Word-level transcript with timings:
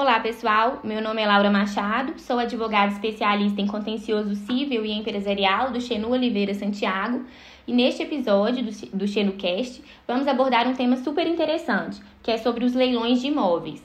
Olá, 0.00 0.20
pessoal. 0.20 0.78
Meu 0.84 1.02
nome 1.02 1.20
é 1.20 1.26
Laura 1.26 1.50
Machado, 1.50 2.20
sou 2.20 2.38
advogada 2.38 2.92
especialista 2.92 3.60
em 3.60 3.66
contencioso 3.66 4.32
civil 4.36 4.86
e 4.86 4.92
empresarial 4.92 5.72
do 5.72 5.80
Xenu 5.80 6.10
Oliveira 6.10 6.54
Santiago. 6.54 7.24
E 7.66 7.72
neste 7.72 8.04
episódio 8.04 8.62
do, 8.62 8.70
do 8.96 9.04
vamos 10.06 10.28
abordar 10.28 10.68
um 10.68 10.72
tema 10.72 10.96
super 10.98 11.26
interessante, 11.26 12.00
que 12.22 12.30
é 12.30 12.38
sobre 12.38 12.64
os 12.64 12.74
leilões 12.74 13.20
de 13.20 13.26
imóveis. 13.26 13.82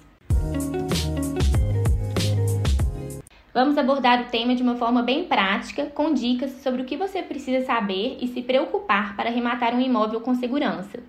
Vamos 3.51 3.75
abordar 3.75 4.21
o 4.21 4.29
tema 4.29 4.53
de 4.53 4.61
uma 4.61 4.75
forma 4.75 5.01
bem 5.01 5.23
prática, 5.23 5.87
com 5.87 6.13
dicas 6.13 6.51
sobre 6.61 6.83
o 6.83 6.85
que 6.85 6.95
você 6.95 7.23
precisa 7.23 7.65
saber 7.65 8.19
e 8.21 8.27
se 8.27 8.43
preocupar 8.43 9.15
para 9.15 9.31
arrematar 9.31 9.73
um 9.73 9.81
imóvel 9.81 10.21
com 10.21 10.35
segurança. 10.35 10.99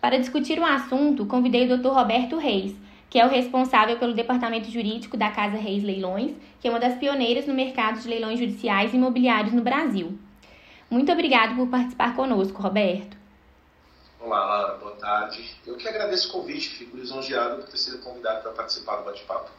Para 0.00 0.16
discutir 0.16 0.60
o 0.60 0.64
assunto, 0.64 1.26
convidei 1.26 1.64
o 1.64 1.76
Dr. 1.76 1.88
Roberto 1.88 2.36
Reis, 2.36 2.76
que 3.12 3.18
é 3.18 3.26
o 3.26 3.28
responsável 3.28 3.98
pelo 3.98 4.14
departamento 4.14 4.70
jurídico 4.70 5.18
da 5.18 5.30
Casa 5.30 5.58
Reis 5.58 5.84
Leilões, 5.84 6.32
que 6.58 6.66
é 6.66 6.70
uma 6.70 6.80
das 6.80 6.94
pioneiras 6.94 7.46
no 7.46 7.52
mercado 7.52 8.00
de 8.00 8.08
leilões 8.08 8.40
judiciais 8.40 8.90
e 8.90 8.96
imobiliários 8.96 9.52
no 9.52 9.60
Brasil. 9.60 10.18
Muito 10.88 11.12
obrigado 11.12 11.54
por 11.54 11.68
participar 11.68 12.16
conosco, 12.16 12.62
Roberto. 12.62 13.14
Olá, 14.18 14.42
Laura, 14.46 14.78
boa 14.78 14.96
tarde. 14.96 15.44
Eu 15.66 15.76
que 15.76 15.86
agradeço 15.86 16.30
o 16.30 16.40
convite, 16.40 16.70
fico 16.70 16.96
lisonjeado 16.96 17.56
por 17.56 17.68
ter 17.68 17.76
sido 17.76 17.98
convidado 17.98 18.40
para 18.40 18.52
participar 18.52 18.96
do 18.96 19.04
bate-papo. 19.04 19.50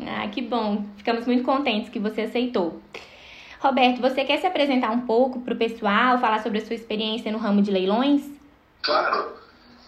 Ah, 0.00 0.26
que 0.26 0.42
bom. 0.42 0.84
Ficamos 0.96 1.24
muito 1.24 1.44
contentes 1.44 1.88
que 1.88 2.00
você 2.00 2.22
aceitou. 2.22 2.82
Roberto, 3.60 4.00
você 4.00 4.24
quer 4.24 4.40
se 4.40 4.46
apresentar 4.46 4.90
um 4.90 5.02
pouco 5.02 5.40
para 5.40 5.54
o 5.54 5.56
pessoal, 5.56 6.18
falar 6.18 6.42
sobre 6.42 6.58
a 6.58 6.66
sua 6.66 6.74
experiência 6.74 7.30
no 7.30 7.38
ramo 7.38 7.62
de 7.62 7.70
leilões? 7.70 8.28
Claro. 8.82 9.36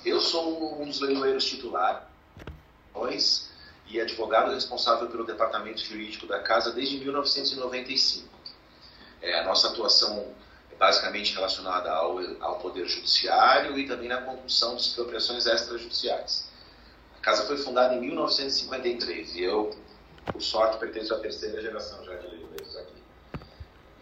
Eu 0.06 0.20
sou 0.20 0.80
um 0.80 0.84
dos 0.84 1.00
leiloeiros 1.00 1.44
titulares 1.44 2.07
e 3.86 4.00
advogado 4.00 4.52
responsável 4.52 5.08
pelo 5.08 5.24
departamento 5.24 5.80
jurídico 5.80 6.26
da 6.26 6.40
casa 6.40 6.72
desde 6.72 6.98
1995. 6.98 8.28
É, 9.22 9.40
a 9.40 9.44
nossa 9.44 9.68
atuação 9.68 10.34
é 10.70 10.76
basicamente 10.76 11.34
relacionada 11.34 11.90
ao, 11.90 12.18
ao 12.40 12.58
Poder 12.60 12.86
Judiciário 12.86 13.78
e 13.78 13.86
também 13.86 14.08
na 14.08 14.22
condução 14.22 14.76
de 14.76 14.82
expropriações 14.82 15.46
extrajudiciais. 15.46 16.48
A 17.18 17.20
casa 17.20 17.46
foi 17.46 17.56
fundada 17.56 17.94
em 17.94 18.00
1953 18.00 19.34
e 19.34 19.42
eu 19.42 19.76
por 20.32 20.42
sorte, 20.42 20.78
pertenço 20.78 21.14
à 21.14 21.18
terceira 21.18 21.60
geração 21.60 22.04
já 22.04 22.14
de 22.16 22.26
leiloeiros 22.26 22.76
aqui. 22.76 22.92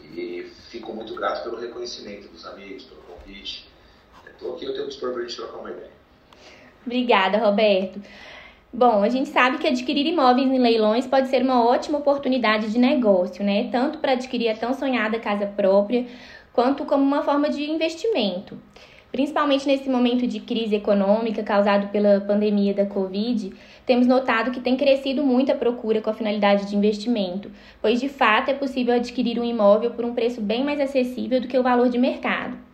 E 0.01 0.51
fico 0.71 0.93
muito 0.93 1.15
grato 1.15 1.43
pelo 1.45 1.59
reconhecimento 1.59 2.29
dos 2.29 2.47
amigos, 2.47 2.85
pelo 2.85 3.03
convite. 3.03 3.69
Estou 4.27 4.55
aqui, 4.55 4.65
eu 4.65 4.75
tenho 4.75 4.89
dispor 4.89 5.13
para 5.13 5.23
a 5.23 5.25
gente 5.25 5.37
trocar 5.37 5.59
uma 5.59 5.71
ideia. 5.71 5.91
Obrigada, 6.85 7.39
Roberto. 7.39 8.01
Bom, 8.73 9.03
a 9.03 9.09
gente 9.09 9.29
sabe 9.31 9.59
que 9.59 9.67
adquirir 9.67 10.07
imóveis 10.07 10.51
em 10.51 10.59
leilões 10.59 11.07
pode 11.07 11.29
ser 11.29 11.43
uma 11.43 11.65
ótima 11.65 11.99
oportunidade 11.99 12.71
de 12.71 12.79
negócio, 12.79 13.45
né? 13.45 13.69
Tanto 13.71 13.99
para 13.99 14.13
adquirir 14.13 14.49
a 14.51 14.57
tão 14.57 14.75
sonhada 14.75 15.19
casa 15.19 15.47
própria, 15.47 16.05
quanto 16.53 16.85
como 16.85 17.03
uma 17.03 17.23
forma 17.23 17.49
de 17.49 17.71
investimento. 17.71 18.59
Principalmente 19.11 19.67
nesse 19.67 19.89
momento 19.89 20.27
de 20.27 20.41
crise 20.41 20.75
econômica 20.75 21.43
causado 21.43 21.89
pela 21.89 22.21
pandemia 22.21 22.75
da 22.75 22.85
Covid, 22.85 23.51
temos 23.87 24.07
notado 24.07 24.51
que 24.51 24.61
tem 24.61 24.77
crescido 24.77 25.23
muito 25.23 25.51
a 25.51 25.55
procura 25.55 26.03
com 26.03 26.11
a 26.11 26.15
finalidade 26.15 26.67
de 26.67 26.77
investimento, 26.77 27.51
pois 27.81 28.01
de 28.01 28.11
fato 28.11 28.51
é 28.51 28.55
possível 28.55 28.95
adquirir 28.95 29.39
um 29.39 29.45
imóvel 29.45 29.93
por 29.93 30.05
um 30.05 30.13
preço 30.13 30.43
bem 30.43 30.63
mais 30.65 30.81
acessível 30.81 31.41
do 31.41 31.49
que 31.49 31.59
o 31.59 31.63
valor 31.63 31.89
de 31.89 31.97
mercado. 31.99 32.66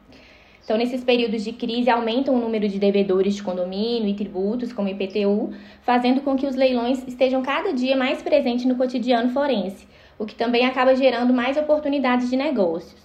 Então, 0.64 0.76
nesses 0.76 1.02
períodos 1.02 1.42
de 1.42 1.52
crise, 1.52 1.90
aumentam 1.90 2.34
o 2.34 2.38
número 2.38 2.68
de 2.68 2.78
devedores 2.78 3.34
de 3.34 3.42
condomínio 3.42 4.08
e 4.08 4.14
tributos, 4.14 4.72
como 4.72 4.88
IPTU, 4.88 5.52
fazendo 5.82 6.20
com 6.20 6.36
que 6.36 6.46
os 6.46 6.54
leilões 6.54 7.06
estejam 7.06 7.42
cada 7.42 7.72
dia 7.72 7.96
mais 7.96 8.22
presentes 8.22 8.64
no 8.64 8.76
cotidiano 8.76 9.30
forense, 9.30 9.88
o 10.18 10.24
que 10.24 10.36
também 10.36 10.64
acaba 10.64 10.94
gerando 10.94 11.34
mais 11.34 11.56
oportunidades 11.56 12.30
de 12.30 12.36
negócios. 12.36 13.02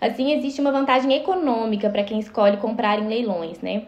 Assim, 0.00 0.32
existe 0.32 0.60
uma 0.60 0.72
vantagem 0.72 1.12
econômica 1.14 1.88
para 1.88 2.02
quem 2.02 2.18
escolhe 2.18 2.56
comprar 2.56 2.98
em 2.98 3.06
leilões, 3.06 3.60
né? 3.60 3.84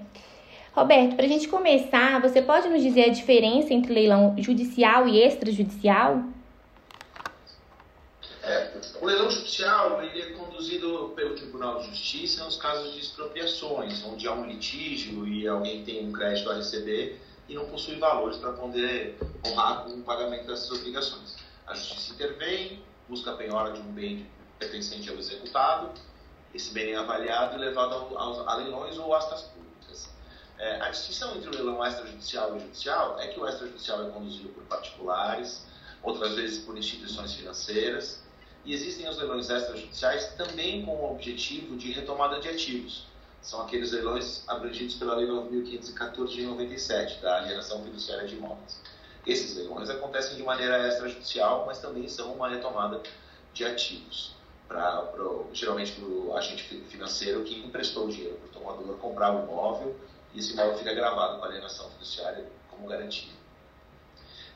Roberto, 0.72 1.16
para 1.16 1.24
a 1.24 1.28
gente 1.28 1.48
começar, 1.48 2.20
você 2.20 2.40
pode 2.40 2.68
nos 2.68 2.82
dizer 2.82 3.04
a 3.04 3.12
diferença 3.12 3.74
entre 3.74 3.92
leilão 3.92 4.34
judicial 4.38 5.08
e 5.08 5.20
extrajudicial? 5.20 6.22
É, 9.04 9.06
o 9.06 9.06
leilão 9.06 9.30
judicial 9.30 10.02
ele 10.02 10.22
é 10.22 10.30
conduzido 10.30 11.12
pelo 11.14 11.34
Tribunal 11.34 11.78
de 11.78 11.88
Justiça 11.88 12.42
nos 12.42 12.56
casos 12.56 12.94
de 12.94 13.00
expropriações, 13.00 14.02
onde 14.02 14.26
há 14.26 14.32
um 14.32 14.46
litígio 14.46 15.28
e 15.28 15.46
alguém 15.46 15.84
tem 15.84 16.08
um 16.08 16.12
crédito 16.12 16.50
a 16.50 16.54
receber 16.54 17.20
e 17.46 17.54
não 17.54 17.66
possui 17.66 17.96
valores 17.96 18.38
para 18.38 18.52
poder 18.52 19.18
honrar 19.46 19.84
com 19.84 19.90
o 19.90 20.02
pagamento 20.02 20.46
dessas 20.46 20.70
obrigações. 20.70 21.36
A 21.66 21.74
Justiça 21.74 22.14
intervém, 22.14 22.82
busca 23.06 23.32
a 23.32 23.36
penhora 23.36 23.72
de 23.72 23.80
um 23.80 23.92
bem 23.92 24.26
pertencente 24.58 25.10
ao 25.10 25.16
executado, 25.16 25.90
esse 26.54 26.72
bem 26.72 26.92
é 26.92 26.96
avaliado 26.96 27.56
e 27.56 27.58
levado 27.58 28.16
a 28.16 28.54
leilões 28.56 28.96
ou 28.96 29.14
astas 29.14 29.42
públicas. 29.42 30.08
É, 30.58 30.80
a 30.80 30.88
distinção 30.88 31.36
entre 31.36 31.50
o 31.50 31.52
leilão 31.52 31.84
extrajudicial 31.84 32.56
e 32.56 32.60
judicial 32.60 33.20
é 33.20 33.26
que 33.26 33.38
o 33.38 33.46
extrajudicial 33.46 34.06
é 34.06 34.10
conduzido 34.10 34.48
por 34.48 34.62
particulares, 34.64 35.66
outras 36.02 36.34
vezes 36.36 36.64
por 36.64 36.78
instituições 36.78 37.34
financeiras, 37.34 38.23
e 38.64 38.72
existem 38.72 39.08
os 39.08 39.18
leilões 39.18 39.50
extrajudiciais 39.50 40.32
também 40.36 40.84
com 40.84 40.92
o 40.92 41.12
objetivo 41.12 41.76
de 41.76 41.92
retomada 41.92 42.40
de 42.40 42.48
ativos. 42.48 43.06
São 43.42 43.60
aqueles 43.60 43.92
leilões 43.92 44.42
abrangidos 44.48 44.94
pela 44.94 45.16
Lei 45.16 45.26
9.514 45.26 46.28
de 46.28 46.42
97, 46.46 47.20
da 47.20 47.36
Alienação 47.38 47.82
Fiduciária 47.82 48.26
de 48.26 48.36
Imóveis. 48.36 48.80
Esses 49.26 49.56
leilões 49.56 49.90
acontecem 49.90 50.36
de 50.36 50.42
maneira 50.42 50.88
extrajudicial, 50.88 51.64
mas 51.66 51.78
também 51.78 52.08
são 52.08 52.32
uma 52.32 52.48
retomada 52.48 53.02
de 53.52 53.64
ativos 53.64 54.34
para 54.66 55.12
geralmente 55.52 55.92
para 55.92 56.04
o 56.04 56.36
agente 56.36 56.62
financeiro 56.88 57.44
que 57.44 57.58
emprestou 57.58 58.06
o 58.06 58.10
dinheiro 58.10 58.36
para 58.36 58.48
o 58.48 58.62
tomador 58.62 58.96
comprar 58.96 59.34
o 59.34 59.44
imóvel 59.44 59.94
e 60.32 60.38
esse 60.38 60.52
imóvel 60.52 60.78
fica 60.78 60.92
gravado 60.94 61.38
com 61.38 61.44
a 61.44 61.48
alienação 61.48 61.88
fiduciária 61.90 62.44
como 62.70 62.88
garantia. 62.88 63.32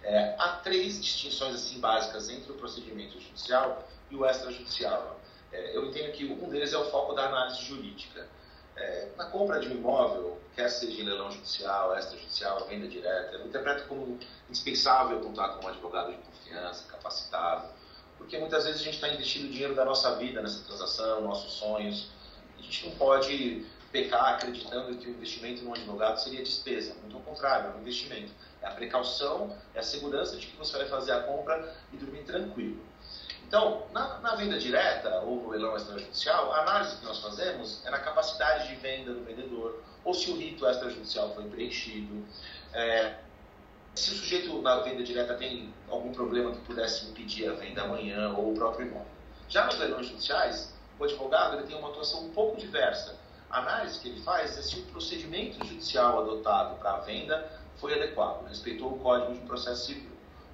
É, 0.02 0.34
há 0.38 0.48
três 0.64 1.02
distinções 1.02 1.54
assim 1.54 1.78
básicas 1.80 2.28
entre 2.30 2.50
o 2.50 2.54
procedimento 2.54 3.20
judicial 3.20 3.86
e 4.10 4.16
o 4.16 4.26
extrajudicial. 4.26 5.20
É, 5.52 5.76
eu 5.76 5.86
entendo 5.86 6.12
que 6.12 6.24
um 6.24 6.48
deles 6.48 6.72
é 6.72 6.78
o 6.78 6.90
foco 6.90 7.14
da 7.14 7.26
análise 7.26 7.62
jurídica. 7.64 8.26
É, 8.76 9.08
na 9.16 9.24
compra 9.26 9.58
de 9.58 9.68
um 9.68 9.72
imóvel, 9.72 10.38
quer 10.54 10.68
seja 10.68 11.02
em 11.02 11.04
leilão 11.04 11.32
judicial, 11.32 11.96
extrajudicial, 11.98 12.64
venda 12.66 12.86
direta, 12.86 13.34
eu 13.34 13.46
interpreto 13.46 13.88
como 13.88 14.18
indispensável 14.48 15.18
contar 15.20 15.48
com 15.54 15.66
um 15.66 15.68
advogado 15.68 16.12
de 16.12 16.18
confiança, 16.18 16.86
capacitado, 16.88 17.68
porque 18.16 18.38
muitas 18.38 18.64
vezes 18.66 18.80
a 18.80 18.84
gente 18.84 18.94
está 18.94 19.08
investindo 19.08 19.50
dinheiro 19.50 19.74
da 19.74 19.84
nossa 19.84 20.14
vida 20.16 20.40
nessa 20.42 20.64
transação, 20.64 21.22
nossos 21.22 21.54
sonhos. 21.54 22.10
A 22.58 22.62
gente 22.62 22.86
não 22.86 22.96
pode 22.96 23.66
pecar 23.90 24.34
acreditando 24.34 24.96
que 24.98 25.08
o 25.08 25.10
investimento 25.10 25.64
num 25.64 25.72
advogado 25.72 26.18
seria 26.18 26.42
despesa. 26.42 26.94
Muito 27.00 27.16
ao 27.16 27.22
contrário, 27.22 27.70
é 27.70 27.76
um 27.76 27.80
investimento. 27.80 28.32
É 28.60 28.66
a 28.66 28.72
precaução, 28.72 29.56
é 29.74 29.78
a 29.78 29.82
segurança 29.82 30.36
de 30.36 30.46
que 30.46 30.56
você 30.56 30.76
vai 30.76 30.88
fazer 30.88 31.12
a 31.12 31.22
compra 31.22 31.74
e 31.92 31.96
dormir 31.96 32.24
tranquilo. 32.24 32.80
Então, 33.48 33.86
na, 33.94 34.18
na 34.18 34.34
venda 34.34 34.58
direta 34.58 35.20
ou 35.20 35.36
no 35.36 35.48
leilão 35.48 35.74
extrajudicial, 35.74 36.52
a 36.52 36.60
análise 36.60 36.96
que 36.96 37.04
nós 37.06 37.18
fazemos 37.18 37.84
é 37.86 37.90
na 37.90 37.98
capacidade 37.98 38.68
de 38.68 38.74
venda 38.74 39.14
do 39.14 39.24
vendedor, 39.24 39.82
ou 40.04 40.12
se 40.12 40.30
o 40.30 40.36
rito 40.36 40.66
extrajudicial 40.68 41.34
foi 41.34 41.44
preenchido, 41.44 42.26
é, 42.74 43.14
se 43.94 44.10
o 44.10 44.14
sujeito 44.16 44.60
na 44.60 44.80
venda 44.80 45.02
direta 45.02 45.32
tem 45.34 45.72
algum 45.88 46.12
problema 46.12 46.52
que 46.52 46.60
pudesse 46.60 47.06
impedir 47.06 47.48
a 47.48 47.54
venda 47.54 47.84
amanhã 47.84 48.34
ou 48.34 48.52
o 48.52 48.54
próprio 48.54 48.86
imóvel. 48.86 49.08
Já 49.48 49.64
nos 49.64 49.78
leilões 49.78 50.08
judiciais, 50.08 50.74
o 50.98 51.04
advogado 51.04 51.56
ele 51.56 51.66
tem 51.66 51.78
uma 51.78 51.88
atuação 51.88 52.26
um 52.26 52.30
pouco 52.30 52.60
diversa. 52.60 53.16
A 53.48 53.60
análise 53.60 53.98
que 53.98 54.08
ele 54.08 54.20
faz 54.20 54.58
é 54.58 54.62
se 54.62 54.78
o 54.78 54.82
procedimento 54.84 55.66
judicial 55.66 56.20
adotado 56.20 56.76
para 56.76 56.92
a 56.92 56.98
venda 56.98 57.50
foi 57.76 57.94
adequado, 57.94 58.46
respeitou 58.46 58.92
o 58.92 58.98
Código 58.98 59.32
de 59.32 59.40
Processo 59.46 59.86
Civil. 59.86 60.10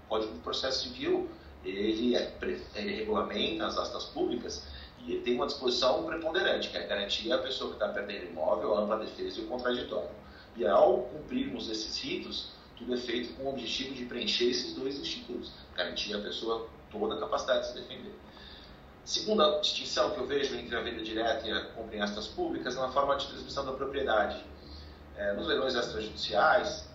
O 0.06 0.08
Código 0.08 0.32
de 0.32 0.38
Processo 0.38 0.85
Civil 0.85 1.29
ele, 1.64 2.16
é, 2.16 2.32
ele 2.75 2.94
regulamenta 2.94 3.66
as 3.66 3.78
astas 3.78 4.05
públicas 4.05 4.64
e 5.05 5.12
ele 5.12 5.22
tem 5.22 5.34
uma 5.34 5.46
disposição 5.46 6.05
preponderante, 6.05 6.69
que 6.70 6.76
é 6.76 6.87
garantir 6.87 7.32
a 7.32 7.38
pessoa 7.38 7.70
que 7.70 7.76
está 7.76 7.88
perdendo 7.88 8.31
imóvel 8.31 8.75
a 8.75 8.81
ampla 8.81 8.99
defesa 8.99 9.40
e 9.40 9.44
o 9.44 9.46
contraditório. 9.46 10.11
E 10.56 10.66
ao 10.66 11.02
cumprirmos 11.02 11.69
esses 11.69 11.99
ritos, 12.02 12.52
tudo 12.76 12.94
é 12.94 12.96
feito 12.96 13.34
com 13.34 13.44
o 13.44 13.50
objetivo 13.50 13.94
de 13.94 14.05
preencher 14.05 14.50
esses 14.50 14.75
dois 14.75 14.99
institutos, 14.99 15.52
garantir 15.76 16.14
a 16.14 16.20
pessoa 16.20 16.69
toda 16.90 17.16
a 17.16 17.20
capacidade 17.20 17.61
de 17.61 17.67
se 17.69 17.75
defender. 17.81 18.14
Segunda 19.05 19.60
distinção 19.60 20.12
que 20.12 20.19
eu 20.19 20.26
vejo 20.26 20.56
entre 20.56 20.75
a 20.75 20.81
venda 20.81 21.02
direta 21.02 21.46
e 21.46 21.52
a 21.52 21.67
compra 21.67 21.96
em 21.96 22.00
astas 22.00 22.26
públicas 22.28 22.76
é 22.76 22.81
na 22.81 22.90
forma 22.90 23.17
de 23.17 23.26
transmissão 23.26 23.67
da 23.67 23.72
propriedade. 23.72 24.43
É, 25.16 25.32
nos 25.32 25.46
leilões 25.46 25.75
extrajudiciais, 25.75 26.88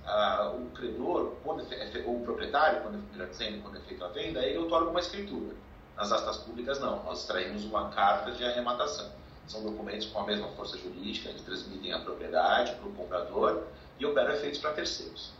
o 0.55 0.69
credor, 0.75 1.33
é, 1.45 2.03
ou 2.05 2.17
o 2.17 2.23
proprietário, 2.23 2.81
quando, 2.81 3.01
é, 3.21 3.25
dizendo, 3.25 3.61
quando 3.61 3.77
é 3.77 3.81
feita 3.81 4.05
a 4.05 4.09
venda, 4.09 4.41
ele 4.41 4.57
otorga 4.57 4.89
uma 4.89 4.99
escritura. 4.99 5.55
Nas 5.95 6.11
astas 6.11 6.37
públicas, 6.37 6.79
não. 6.79 7.03
Nós 7.03 7.19
extraímos 7.19 7.63
uma 7.65 7.89
carta 7.89 8.31
de 8.31 8.43
arrematação. 8.43 9.09
São 9.47 9.63
documentos 9.63 10.07
com 10.07 10.19
a 10.19 10.25
mesma 10.25 10.47
força 10.49 10.77
jurídica, 10.77 11.29
eles 11.29 11.41
transmitem 11.41 11.91
a 11.91 11.99
propriedade 11.99 12.73
para 12.73 12.87
o 12.87 12.93
comprador 12.93 13.63
e 13.97 14.05
operam 14.05 14.33
efeitos 14.33 14.59
para 14.59 14.71
terceiros. 14.73 15.31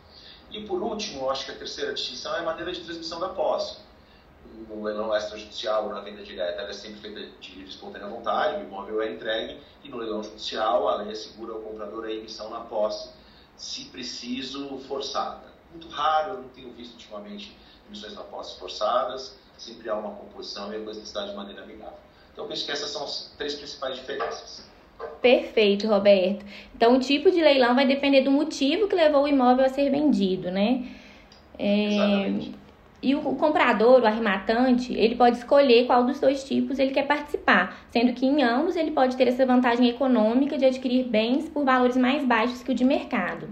E 0.52 0.66
por 0.66 0.82
último, 0.82 1.22
eu 1.22 1.30
acho 1.30 1.46
que 1.46 1.52
a 1.52 1.56
terceira 1.56 1.94
distinção 1.94 2.36
é 2.36 2.40
a 2.40 2.44
maneira 2.44 2.72
de 2.72 2.82
transmissão 2.82 3.20
da 3.20 3.30
posse. 3.30 3.78
No 4.68 4.84
leilão 4.84 5.16
extrajudicial 5.16 5.86
ou 5.86 5.94
na 5.94 6.02
venda 6.02 6.22
direta, 6.24 6.62
ela 6.62 6.70
é 6.70 6.74
sempre 6.74 7.00
feita 7.00 7.32
de 7.40 7.52
livre 7.56 7.70
espontânea 7.70 8.08
vontade, 8.08 8.62
o 8.62 8.68
imóvel 8.68 9.02
é 9.02 9.12
entregue, 9.12 9.58
e 9.84 9.90
no 9.90 9.98
leilão 9.98 10.24
judicial, 10.24 10.88
a 10.88 10.98
lei 10.98 11.12
assegura 11.12 11.54
ao 11.54 11.60
comprador 11.60 12.06
a 12.06 12.12
emissão 12.12 12.50
na 12.50 12.62
posse, 12.62 13.10
se 13.58 13.86
preciso, 13.86 14.78
forçada. 14.88 15.48
Muito 15.72 15.88
raro, 15.90 16.34
eu 16.34 16.42
não 16.42 16.50
tenho 16.50 16.72
visto 16.74 16.94
ultimamente 16.94 17.56
emissões 17.88 18.14
na 18.14 18.24
posse 18.24 18.60
forçadas, 18.60 19.38
sempre 19.58 19.90
há 19.90 19.96
uma 19.96 20.12
composição 20.12 20.72
e 20.72 20.78
a 20.78 20.84
coisa 20.84 21.02
está 21.02 21.26
de 21.26 21.36
maneira 21.36 21.64
amigável. 21.64 21.98
Então, 22.32 22.46
eu 22.46 22.50
penso 22.50 22.66
que 22.66 22.72
essas 22.72 22.90
são 22.90 23.04
as 23.04 23.34
três 23.38 23.56
principais 23.56 23.96
diferenças. 23.96 24.64
Perfeito, 25.22 25.88
Roberto. 25.88 26.46
Então, 26.76 26.96
o 26.96 27.00
tipo 27.00 27.32
de 27.32 27.42
leilão 27.42 27.76
vai 27.76 27.86
depender 27.86 28.22
do 28.22 28.32
motivo 28.32 28.88
que 28.88 28.96
levou 28.96 29.24
o 29.24 29.28
imóvel 29.28 29.66
a 29.66 29.70
ser 29.70 29.90
vendido, 29.90 30.52
né? 30.52 30.90
É... 31.58 32.59
E 33.02 33.16
o 33.16 33.22
comprador, 33.22 34.02
o 34.02 34.06
arrematante, 34.06 34.94
ele 34.94 35.16
pode 35.16 35.38
escolher 35.38 35.86
qual 35.86 36.04
dos 36.04 36.20
dois 36.20 36.44
tipos 36.44 36.80
ele 36.80 36.92
quer 36.92 37.08
participar, 37.08 37.86
sendo 37.92 38.12
que 38.12 38.26
em 38.26 38.44
ambos 38.44 38.76
ele 38.76 38.92
pode 38.92 39.16
ter 39.16 39.28
essa 39.30 39.46
vantagem 39.46 39.88
econômica 39.88 40.58
de 40.58 40.66
adquirir 40.66 41.06
bens 41.06 41.48
por 41.48 41.64
valores 41.64 41.96
mais 41.96 42.26
baixos 42.26 42.62
que 42.62 42.72
o 42.72 42.76
de 42.76 42.84
mercado. 42.84 43.48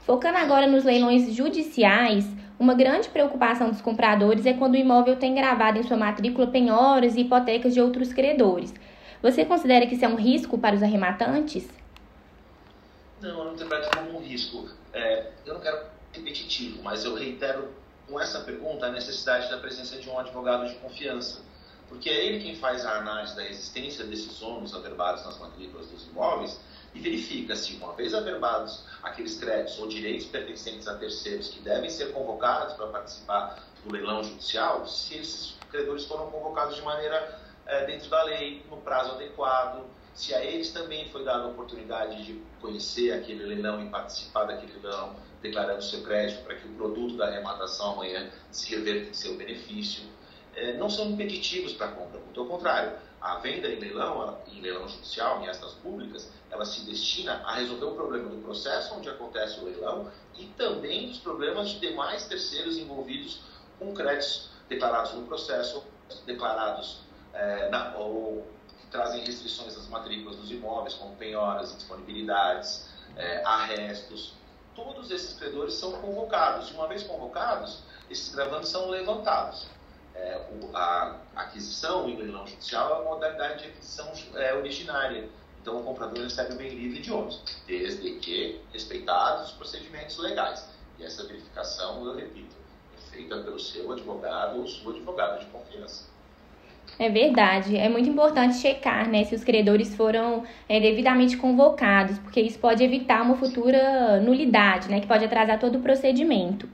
Focando 0.00 0.38
agora 0.38 0.66
nos 0.66 0.82
leilões 0.82 1.32
judiciais, 1.32 2.26
uma 2.58 2.74
grande 2.74 3.08
preocupação 3.08 3.70
dos 3.70 3.80
compradores 3.80 4.44
é 4.44 4.52
quando 4.52 4.74
o 4.74 4.78
imóvel 4.78 5.14
tem 5.14 5.34
gravado 5.34 5.78
em 5.78 5.84
sua 5.84 5.96
matrícula 5.96 6.48
penhoras 6.48 7.14
e 7.14 7.20
hipotecas 7.20 7.72
de 7.72 7.80
outros 7.80 8.12
credores. 8.12 8.74
Você 9.22 9.44
considera 9.44 9.86
que 9.86 9.94
isso 9.94 10.04
é 10.04 10.08
um 10.08 10.16
risco 10.16 10.58
para 10.58 10.74
os 10.74 10.82
arrematantes? 10.82 11.68
Não, 13.20 13.30
eu 13.30 13.44
não 13.44 13.52
interpreto 13.52 13.96
como 13.96 14.18
um 14.18 14.22
risco. 14.22 14.68
É, 14.92 15.26
eu 15.46 15.54
não 15.54 15.60
quero 15.60 15.78
repetitivo, 16.12 16.82
mas 16.82 17.04
eu 17.04 17.14
reitero 17.14 17.68
com 18.08 18.18
essa 18.18 18.40
pergunta 18.40 18.86
a 18.86 18.90
necessidade 18.90 19.50
da 19.50 19.58
presença 19.58 19.98
de 19.98 20.08
um 20.08 20.18
advogado 20.18 20.66
de 20.66 20.74
confiança, 20.76 21.42
porque 21.88 22.08
é 22.08 22.26
ele 22.26 22.42
quem 22.42 22.56
faz 22.56 22.84
a 22.84 22.98
análise 22.98 23.36
da 23.36 23.46
existência 23.46 24.04
desses 24.04 24.40
ônus 24.42 24.74
averbados 24.74 25.24
nas 25.24 25.38
matrículas 25.38 25.86
dos 25.88 26.06
imóveis 26.06 26.58
e 26.94 27.00
verifica 27.00 27.54
se, 27.54 27.74
uma 27.74 27.92
vez 27.92 28.14
averbados 28.14 28.84
aqueles 29.02 29.38
créditos 29.38 29.78
ou 29.78 29.88
direitos 29.88 30.26
pertencentes 30.26 30.88
a 30.88 30.96
terceiros 30.96 31.48
que 31.48 31.60
devem 31.60 31.90
ser 31.90 32.12
convocados 32.12 32.74
para 32.74 32.86
participar 32.88 33.62
do 33.84 33.92
leilão 33.92 34.22
judicial, 34.24 34.86
se 34.86 35.16
esses 35.16 35.54
credores 35.70 36.04
foram 36.06 36.30
convocados 36.30 36.76
de 36.76 36.82
maneira 36.82 37.38
é, 37.66 37.84
dentro 37.86 38.08
da 38.08 38.22
lei, 38.24 38.64
no 38.70 38.78
prazo 38.78 39.12
adequado, 39.12 39.84
se 40.18 40.34
a 40.34 40.44
eles 40.44 40.72
também 40.72 41.08
foi 41.10 41.22
dada 41.22 41.44
a 41.44 41.46
oportunidade 41.46 42.24
de 42.24 42.42
conhecer 42.60 43.12
aquele 43.12 43.44
leilão 43.44 43.86
e 43.86 43.88
participar 43.88 44.46
daquele 44.46 44.72
leilão, 44.82 45.14
declarando 45.40 45.80
seu 45.80 46.02
crédito 46.02 46.42
para 46.42 46.56
que 46.56 46.66
o 46.66 46.72
produto 46.72 47.16
da 47.16 47.28
arrematação 47.28 47.92
amanhã 47.92 48.28
se 48.50 48.68
reverta 48.74 49.10
em 49.10 49.14
seu 49.14 49.36
benefício. 49.36 50.02
É, 50.56 50.76
não 50.76 50.90
são 50.90 51.10
impeditivos 51.10 51.72
para 51.74 51.86
a 51.86 51.92
compra, 51.92 52.18
muito 52.18 52.40
ao 52.40 52.46
contrário. 52.46 52.98
A 53.20 53.36
venda 53.36 53.68
em 53.68 53.78
leilão, 53.78 54.36
em 54.48 54.60
leilão 54.60 54.88
judicial, 54.88 55.40
em 55.40 55.46
estas 55.46 55.74
públicas, 55.74 56.32
ela 56.50 56.64
se 56.64 56.84
destina 56.84 57.34
a 57.44 57.54
resolver 57.54 57.84
o 57.84 57.94
problema 57.94 58.28
do 58.28 58.38
processo 58.38 58.96
onde 58.96 59.08
acontece 59.08 59.60
o 59.60 59.66
leilão 59.66 60.10
e 60.36 60.46
também 60.56 61.12
os 61.12 61.18
problemas 61.18 61.68
de 61.68 61.78
demais 61.78 62.26
terceiros 62.26 62.76
envolvidos 62.76 63.40
com 63.78 63.94
créditos 63.94 64.50
declarados 64.68 65.12
no 65.12 65.28
processo, 65.28 65.84
declarados 66.26 67.02
é, 67.32 67.68
na, 67.70 67.96
ou 67.96 68.57
trazem 68.90 69.24
restrições 69.24 69.76
às 69.76 69.88
matrículas 69.88 70.36
dos 70.36 70.50
imóveis, 70.50 70.94
como 70.94 71.14
penhoras, 71.16 71.72
indisponibilidades, 71.72 72.88
é, 73.16 73.42
arrestos. 73.44 74.34
Todos 74.74 75.10
esses 75.10 75.38
credores 75.38 75.74
são 75.74 75.92
convocados. 75.92 76.70
E 76.70 76.74
uma 76.74 76.86
vez 76.86 77.02
convocados, 77.02 77.82
esses 78.10 78.34
gravantes 78.34 78.68
são 78.70 78.88
levantados. 78.88 79.66
É, 80.14 80.40
o, 80.50 80.76
a 80.76 81.16
aquisição 81.36 82.08
em 82.08 82.16
leilão 82.16 82.46
judicial 82.46 82.90
é 82.90 82.94
uma 82.94 83.14
modalidade 83.14 83.62
de 83.62 83.68
aquisição 83.70 84.10
é, 84.34 84.54
originária. 84.54 85.28
Então, 85.60 85.80
o 85.80 85.84
comprador 85.84 86.22
recebe 86.22 86.54
o 86.54 86.56
bem 86.56 86.70
livre 86.70 87.00
de 87.00 87.12
ônus, 87.12 87.42
desde 87.66 88.18
que 88.20 88.60
respeitados 88.72 89.50
os 89.50 89.52
procedimentos 89.52 90.16
legais. 90.18 90.68
E 90.98 91.04
essa 91.04 91.24
verificação, 91.24 92.04
eu 92.04 92.16
repito, 92.16 92.56
é 92.96 93.10
feita 93.10 93.38
pelo 93.42 93.58
seu 93.58 93.90
advogado 93.92 94.60
ou 94.60 94.66
sua 94.66 94.92
advogada 94.92 95.38
de 95.38 95.46
confiança. 95.46 96.04
É 96.98 97.08
verdade. 97.08 97.76
É 97.76 97.88
muito 97.88 98.08
importante 98.08 98.56
checar 98.56 99.08
né, 99.08 99.24
se 99.24 99.34
os 99.34 99.42
credores 99.42 99.94
foram 99.94 100.42
é, 100.68 100.78
devidamente 100.78 101.36
convocados, 101.36 102.18
porque 102.18 102.40
isso 102.40 102.58
pode 102.58 102.82
evitar 102.82 103.22
uma 103.22 103.36
futura 103.36 104.20
nulidade, 104.20 104.88
né, 104.88 105.00
que 105.00 105.06
pode 105.06 105.24
atrasar 105.24 105.58
todo 105.58 105.78
o 105.78 105.80
procedimento. 105.80 106.68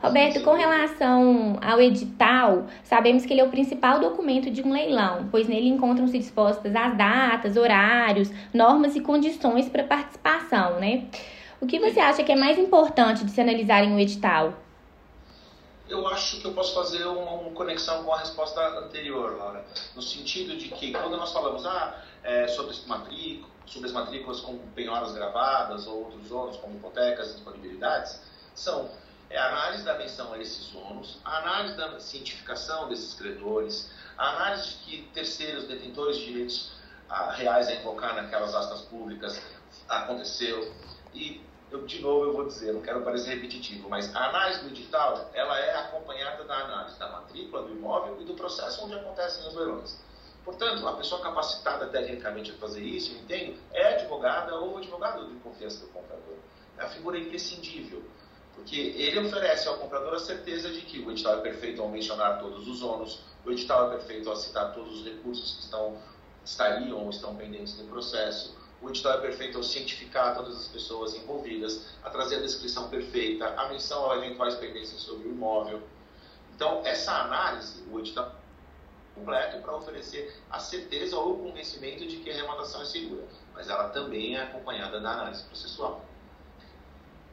Roberto, 0.00 0.42
com 0.42 0.52
relação 0.52 1.58
ao 1.60 1.80
edital, 1.80 2.66
sabemos 2.84 3.26
que 3.26 3.32
ele 3.32 3.40
é 3.40 3.44
o 3.44 3.50
principal 3.50 3.98
documento 3.98 4.48
de 4.48 4.62
um 4.62 4.70
leilão, 4.70 5.26
pois 5.28 5.48
nele 5.48 5.68
encontram-se 5.68 6.16
dispostas 6.16 6.74
as 6.76 6.96
datas, 6.96 7.56
horários, 7.56 8.30
normas 8.54 8.94
e 8.94 9.00
condições 9.00 9.68
para 9.68 9.82
participação, 9.82 10.78
né? 10.78 11.06
O 11.60 11.66
que 11.66 11.80
você 11.80 11.98
acha 11.98 12.22
que 12.22 12.30
é 12.30 12.36
mais 12.36 12.56
importante 12.56 13.24
de 13.24 13.32
se 13.32 13.40
analisar 13.40 13.82
em 13.82 13.92
um 13.92 13.98
edital? 13.98 14.54
Eu 15.88 16.06
acho 16.08 16.40
que 16.40 16.46
eu 16.46 16.52
posso 16.52 16.74
fazer 16.74 17.04
uma, 17.06 17.32
uma, 17.32 17.50
conexão 17.52 18.04
com 18.04 18.12
a 18.12 18.18
resposta 18.18 18.60
anterior, 18.78 19.36
Laura, 19.36 19.64
no 19.94 20.02
sentido 20.02 20.56
de 20.56 20.68
que 20.68 20.92
quando 20.92 21.16
nós 21.16 21.32
falamos 21.32 21.64
ah, 21.64 22.02
é, 22.22 22.46
sobre, 22.48 22.76
matrícula, 22.86 23.48
sobre 23.66 23.88
as 23.88 23.92
matrículas 23.92 24.40
com 24.40 24.58
penhoras 24.74 25.12
gravadas 25.12 25.86
ou 25.86 26.04
outros 26.04 26.30
ônus, 26.30 26.56
como 26.58 26.76
hipotecas 26.76 27.34
disponibilidades, 27.34 28.20
são 28.54 28.90
é, 29.30 29.38
a 29.38 29.46
análise 29.48 29.84
da 29.84 29.96
menção 29.96 30.32
a 30.32 30.38
esses 30.38 30.74
ônus, 30.74 31.18
a 31.24 31.38
análise 31.38 31.76
da 31.76 31.98
cientificação 32.00 32.88
desses 32.88 33.14
credores, 33.14 33.90
a 34.16 34.36
análise 34.36 34.70
de 34.70 34.74
que 34.76 35.02
terceiros 35.14 35.64
detentores 35.64 36.18
de 36.18 36.26
direitos 36.26 36.70
ah, 37.08 37.32
reais 37.32 37.68
a 37.68 37.74
invocar 37.74 38.14
naquelas 38.14 38.54
astas 38.54 38.82
públicas 38.82 39.40
aconteceu 39.88 40.74
e 41.14 41.40
eu, 41.70 41.84
de 41.86 42.00
novo 42.00 42.24
eu 42.24 42.32
vou 42.32 42.46
dizer, 42.46 42.72
não 42.72 42.80
quero 42.80 43.02
parecer 43.02 43.34
repetitivo, 43.34 43.88
mas 43.88 44.14
a 44.14 44.28
análise 44.28 44.62
do 44.62 44.68
edital, 44.68 45.30
ela 45.34 45.58
é 45.58 45.76
acompanhada 45.76 46.44
da 46.44 46.54
análise 46.54 46.98
da 46.98 47.08
matrícula 47.10 47.62
do 47.62 47.72
imóvel 47.72 48.20
e 48.20 48.24
do 48.24 48.34
processo 48.34 48.84
onde 48.84 48.94
acontecem 48.94 49.46
os 49.46 49.54
leilões. 49.54 49.98
Portanto, 50.44 50.88
a 50.88 50.96
pessoa 50.96 51.20
capacitada 51.20 51.86
tecnicamente 51.88 52.52
a 52.52 52.54
fazer 52.54 52.82
isso, 52.82 53.12
eu 53.12 53.18
entendo, 53.18 53.58
é 53.72 53.96
advogada 53.96 54.54
ou 54.56 54.78
advogado 54.78 55.26
de 55.28 55.34
confiança 55.40 55.84
do 55.84 55.92
comprador. 55.92 56.36
É 56.78 56.84
a 56.84 56.88
figura 56.88 57.18
imprescindível, 57.18 58.02
porque 58.54 58.76
ele 58.96 59.20
oferece 59.20 59.68
ao 59.68 59.76
comprador 59.76 60.14
a 60.14 60.18
certeza 60.18 60.70
de 60.70 60.80
que 60.82 61.00
o 61.00 61.10
edital 61.10 61.34
é 61.34 61.40
perfeito 61.40 61.82
ao 61.82 61.88
mencionar 61.88 62.40
todos 62.40 62.66
os 62.66 62.82
ônus, 62.82 63.20
o 63.44 63.50
edital 63.50 63.88
é 63.88 63.96
perfeito 63.96 64.30
ao 64.30 64.36
citar 64.36 64.72
todos 64.72 65.00
os 65.00 65.04
recursos 65.04 65.56
que 65.56 65.62
estão, 65.64 65.98
estariam 66.42 67.04
ou 67.04 67.10
estão 67.10 67.36
pendentes 67.36 67.78
no 67.78 67.86
processo, 67.86 68.56
o 68.80 68.88
edital 68.88 69.14
é 69.14 69.20
perfeito 69.20 69.58
ao 69.58 69.64
cientificar 69.64 70.36
todas 70.36 70.56
as 70.56 70.68
pessoas 70.68 71.14
envolvidas, 71.14 71.86
a 72.02 72.10
trazer 72.10 72.36
a 72.36 72.40
descrição 72.40 72.88
perfeita, 72.88 73.54
a 73.56 73.68
menção 73.68 74.10
a 74.10 74.16
eventuais 74.16 74.54
pendências 74.54 75.00
sobre 75.00 75.28
o 75.28 75.32
imóvel. 75.32 75.82
Então, 76.54 76.82
essa 76.84 77.12
análise, 77.12 77.82
o 77.90 77.98
edital 77.98 78.26
é 78.26 79.18
completo 79.18 79.58
para 79.62 79.76
oferecer 79.76 80.36
a 80.50 80.58
certeza 80.58 81.16
ou 81.16 81.34
o 81.34 81.38
convencimento 81.38 82.06
de 82.06 82.16
que 82.18 82.30
a 82.30 82.34
arrematação 82.34 82.82
é 82.82 82.84
segura, 82.84 83.24
mas 83.54 83.68
ela 83.68 83.88
também 83.88 84.36
é 84.36 84.42
acompanhada 84.42 85.00
da 85.00 85.10
análise 85.10 85.42
processual. 85.44 86.04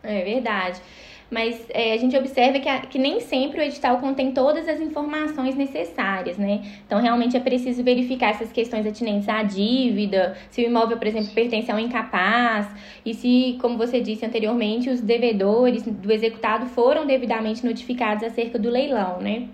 É 0.01 0.23
verdade 0.23 0.81
mas 1.29 1.65
é, 1.69 1.93
a 1.93 1.97
gente 1.97 2.15
observa 2.15 2.59
que, 2.59 2.69
a, 2.69 2.81
que 2.81 2.99
nem 2.99 3.19
sempre 3.19 3.59
o 3.59 3.63
edital 3.63 3.97
contém 3.97 4.31
todas 4.31 4.67
as 4.67 4.79
informações 4.79 5.55
necessárias, 5.55 6.37
né? 6.37 6.61
Então, 6.85 7.01
realmente 7.01 7.35
é 7.35 7.39
preciso 7.39 7.83
verificar 7.83 8.29
essas 8.29 8.51
questões 8.51 8.85
atinentes 8.85 9.27
à 9.27 9.41
dívida, 9.41 10.37
se 10.49 10.61
o 10.61 10.65
imóvel, 10.65 10.97
por 10.97 11.07
exemplo, 11.07 11.29
pertence 11.33 11.71
a 11.71 11.75
um 11.75 11.79
incapaz, 11.79 12.67
e 13.05 13.13
se, 13.13 13.57
como 13.59 13.77
você 13.77 13.99
disse 13.99 14.25
anteriormente, 14.25 14.89
os 14.89 15.01
devedores 15.01 15.83
do 15.83 16.11
executado 16.11 16.67
foram 16.67 17.05
devidamente 17.05 17.65
notificados 17.65 18.23
acerca 18.23 18.59
do 18.59 18.69
leilão, 18.69 19.19
né? 19.19 19.47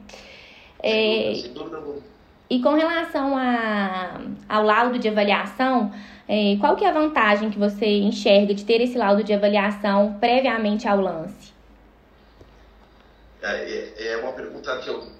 É, 0.84 1.34
e 2.50 2.60
com 2.60 2.74
relação 2.74 3.38
a, 3.38 4.20
ao 4.50 4.63
laudo 4.63 5.00
de 5.00 5.08
avaliação, 5.08 5.90
é, 6.28 6.58
qual 6.60 6.75
que 6.75 6.84
é 6.84 6.90
a 6.90 6.92
vantagem 6.92 7.50
que 7.50 7.58
você 7.58 7.86
enxerga 8.00 8.54
de 8.54 8.66
ter 8.66 8.82
esse 8.82 8.98
laudo 8.98 9.24
de 9.24 9.34
avaliação 9.34 10.18
previamente 10.20 10.86
ao 10.86 11.00
lance? 11.00 11.61
É, 13.42 13.94
é, 13.98 14.08
é 14.10 14.18
uma 14.18 14.34
pergunta 14.34 14.78
que 14.78 14.90
eu 14.90 15.12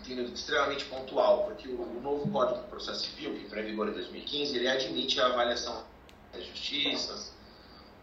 entendo 0.00 0.32
extremamente 0.32 0.84
pontual, 0.84 1.44
porque 1.44 1.68
o, 1.68 2.00
novo 2.00 2.30
Código 2.30 2.60
do 2.60 2.68
Processo 2.68 3.06
Civil, 3.06 3.34
que 3.34 3.44
entrou 3.46 3.60
em 3.62 3.66
vigor 3.66 3.88
em 3.88 3.92
2015, 3.92 4.56
ele 4.56 4.68
admite 4.68 5.20
a 5.20 5.26
avaliação 5.26 5.84
das 6.32 6.44
justiças 6.44 7.32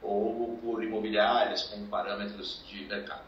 ou 0.01 0.57
por 0.57 0.83
imobiliárias 0.83 1.63
como 1.63 1.87
parâmetros 1.87 2.63
de 2.67 2.83
mercado. 2.85 3.23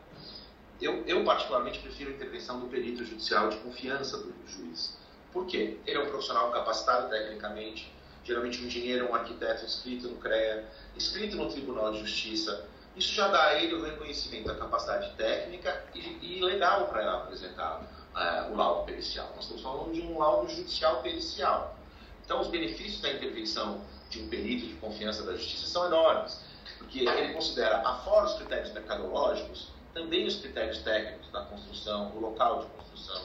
Eu, 0.81 1.03
eu, 1.05 1.23
particularmente, 1.23 1.79
prefiro 1.79 2.09
a 2.09 2.13
intervenção 2.13 2.59
do 2.59 2.67
perito 2.67 3.05
judicial 3.05 3.49
de 3.49 3.57
confiança 3.57 4.17
do 4.17 4.33
juiz. 4.47 4.97
Por 5.31 5.45
quê? 5.45 5.77
Ele 5.85 5.97
é 5.97 6.01
um 6.01 6.07
profissional 6.07 6.51
capacitado 6.51 7.09
tecnicamente, 7.09 7.93
geralmente 8.23 8.61
um 8.61 8.65
engenheiro, 8.65 9.09
um 9.09 9.15
arquiteto 9.15 9.63
inscrito 9.63 10.07
no 10.09 10.17
CREA, 10.17 10.65
inscrito 10.95 11.37
no 11.37 11.49
Tribunal 11.49 11.93
de 11.93 11.99
Justiça, 11.99 12.67
Isso 12.95 13.13
já 13.13 13.27
dá 13.27 13.43
a 13.45 13.55
ele 13.55 13.73
o 13.73 13.83
reconhecimento 13.83 14.47
da 14.47 14.55
capacidade 14.55 15.11
técnica 15.15 15.83
e, 15.95 15.99
e 16.21 16.41
legal 16.41 16.87
para 16.87 17.11
apresentar 17.15 17.81
uh, 18.13 18.51
o 18.51 18.55
laudo 18.55 18.85
pericial. 18.85 19.31
Nós 19.35 19.45
estamos 19.45 19.63
falando 19.63 19.93
de 19.93 20.01
um 20.01 20.19
laudo 20.19 20.49
judicial 20.49 21.01
pericial. 21.01 21.75
Então, 22.23 22.39
os 22.39 22.47
benefícios 22.47 23.01
da 23.01 23.11
intervenção 23.11 23.81
de 24.09 24.21
um 24.21 24.29
perito 24.29 24.67
de 24.67 24.73
confiança 24.75 25.23
da 25.23 25.33
justiça 25.33 25.65
são 25.67 25.87
enormes, 25.87 26.39
porque 26.77 26.99
ele 26.99 27.33
considera, 27.33 27.79
afora 27.79 28.25
os 28.25 28.33
critérios 28.35 28.71
mercadológicos, 28.71 29.71
também 29.93 30.25
os 30.27 30.37
critérios 30.37 30.79
técnicos 30.79 31.29
da 31.31 31.41
construção, 31.45 32.11
o 32.15 32.19
local 32.19 32.61
de 32.61 32.67
construção. 32.67 33.23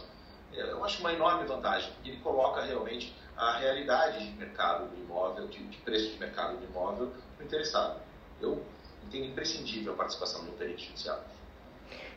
É, 0.53 0.63
eu 0.63 0.85
acho 0.85 1.01
uma 1.01 1.13
enorme 1.13 1.47
vantagem. 1.47 1.93
Ele 2.05 2.17
coloca 2.19 2.63
realmente 2.63 3.15
a 3.37 3.59
realidade 3.59 4.27
de 4.27 4.33
mercado 4.33 4.89
do 4.89 4.97
imóvel, 4.97 5.47
de, 5.47 5.65
de 5.65 5.77
preço 5.79 6.11
de 6.11 6.19
mercado 6.19 6.57
do 6.57 6.65
imóvel, 6.65 7.13
para 7.37 7.45
o 7.45 7.47
interessado. 7.47 8.01
Eu 8.41 8.65
entendo 9.09 9.27
imprescindível 9.27 9.95
a 9.95 9.97
participação 9.97 10.45
do 10.45 10.53
perito 10.53 10.83
judicial. 10.83 11.25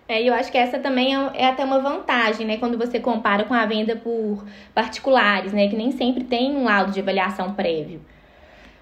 É, 0.07 0.21
eu 0.21 0.33
acho 0.33 0.51
que 0.51 0.57
essa 0.57 0.77
também 0.77 1.15
é, 1.15 1.31
é, 1.35 1.45
até 1.47 1.63
uma 1.63 1.79
vantagem, 1.79 2.45
né? 2.45 2.57
Quando 2.57 2.77
você 2.77 2.99
compara 2.99 3.45
com 3.45 3.53
a 3.53 3.65
venda 3.65 3.95
por 3.95 4.45
particulares, 4.73 5.53
né? 5.53 5.69
Que 5.69 5.75
nem 5.75 5.91
sempre 5.91 6.23
tem 6.23 6.55
um 6.55 6.65
laudo 6.65 6.91
de 6.91 6.99
avaliação 6.99 7.53
prévio. 7.53 8.03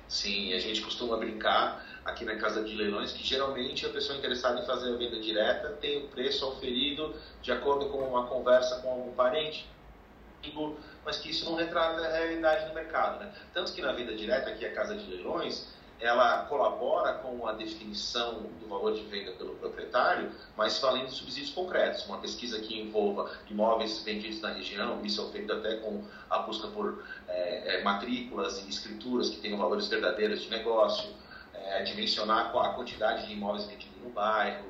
Sim, 0.08 0.54
a 0.54 0.60
gente 0.60 0.82
costuma 0.82 1.18
brincar 1.18 1.86
aqui 2.04 2.26
na 2.26 2.36
casa 2.38 2.64
de 2.64 2.74
leilões 2.74 3.12
que 3.12 3.24
geralmente 3.24 3.86
a 3.86 3.90
pessoa 3.90 4.18
interessada 4.18 4.60
em 4.60 4.66
fazer 4.66 4.92
a 4.92 4.98
venda 4.98 5.20
direta 5.20 5.70
tem 5.80 6.00
o 6.00 6.08
preço 6.08 6.48
oferido 6.48 7.16
de 7.44 7.52
acordo 7.52 7.90
com 7.90 8.00
uma 8.00 8.26
conversa 8.26 8.80
com 8.82 8.90
algum 8.90 9.12
parente, 9.12 9.68
mas 11.06 11.18
que 11.18 11.30
isso 11.30 11.46
não 11.46 11.56
retrata 11.56 12.02
a 12.02 12.18
realidade 12.18 12.68
do 12.68 12.74
mercado. 12.74 13.20
Né? 13.20 13.32
Tanto 13.54 13.72
que 13.72 13.82
na 13.82 13.92
venda 13.92 14.16
direta, 14.16 14.50
aqui 14.50 14.66
a 14.66 14.74
casa 14.74 14.96
de 14.96 15.06
leilões, 15.08 15.68
ela 16.00 16.46
colabora 16.46 17.14
com 17.16 17.46
a 17.46 17.52
definição 17.52 18.44
do 18.60 18.68
valor 18.68 18.94
de 18.94 19.04
venda 19.04 19.32
pelo 19.34 19.56
proprietário, 19.56 20.32
mas 20.56 20.80
valendo 20.80 21.08
de 21.08 21.14
subsídios 21.14 21.54
concretos. 21.54 22.06
Uma 22.06 22.20
pesquisa 22.20 22.60
que 22.62 22.80
envolva 22.80 23.30
imóveis 23.50 24.02
vendidos 24.04 24.42
na 24.42 24.52
região, 24.52 25.02
isso 25.04 25.22
é 25.22 25.32
feito 25.32 25.52
até 25.52 25.76
com 25.78 26.04
a 26.30 26.40
busca 26.40 26.68
por 26.70 27.04
é, 27.28 27.76
é, 27.76 27.84
matrículas 27.84 28.64
e 28.66 28.70
escrituras 28.70 29.30
que 29.30 29.38
tenham 29.38 29.58
valores 29.58 29.88
verdadeiros 29.88 30.42
de 30.42 30.50
negócio, 30.50 31.10
é, 31.54 31.84
dimensionar 31.84 32.56
a 32.56 32.70
quantidade 32.70 33.28
de 33.28 33.34
imóveis 33.34 33.66
vendidos 33.66 34.02
no 34.02 34.10
bairro. 34.10 34.70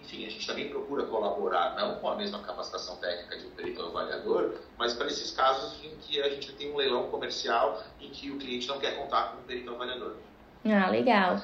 Enfim, 0.00 0.24
a 0.24 0.30
gente 0.30 0.46
também 0.46 0.70
procura 0.70 1.04
colaborar, 1.04 1.76
não 1.76 1.96
com 1.96 2.08
a 2.08 2.16
mesma 2.16 2.38
capacitação 2.38 2.96
técnica 2.96 3.36
de 3.36 3.46
um 3.46 3.50
perito 3.50 3.82
avaliador, 3.82 4.54
mas 4.78 4.94
para 4.94 5.08
esses 5.08 5.30
casos 5.32 5.78
em 5.84 5.94
que 5.96 6.22
a 6.22 6.30
gente 6.30 6.52
tem 6.54 6.72
um 6.72 6.76
leilão 6.76 7.10
comercial 7.10 7.82
em 8.00 8.08
que 8.08 8.30
o 8.30 8.38
cliente 8.38 8.66
não 8.66 8.78
quer 8.78 8.96
contar 8.96 9.32
com 9.32 9.42
um 9.42 9.44
perito 9.44 9.70
avaliador. 9.70 10.16
Ah, 10.64 10.90
legal. 10.90 11.36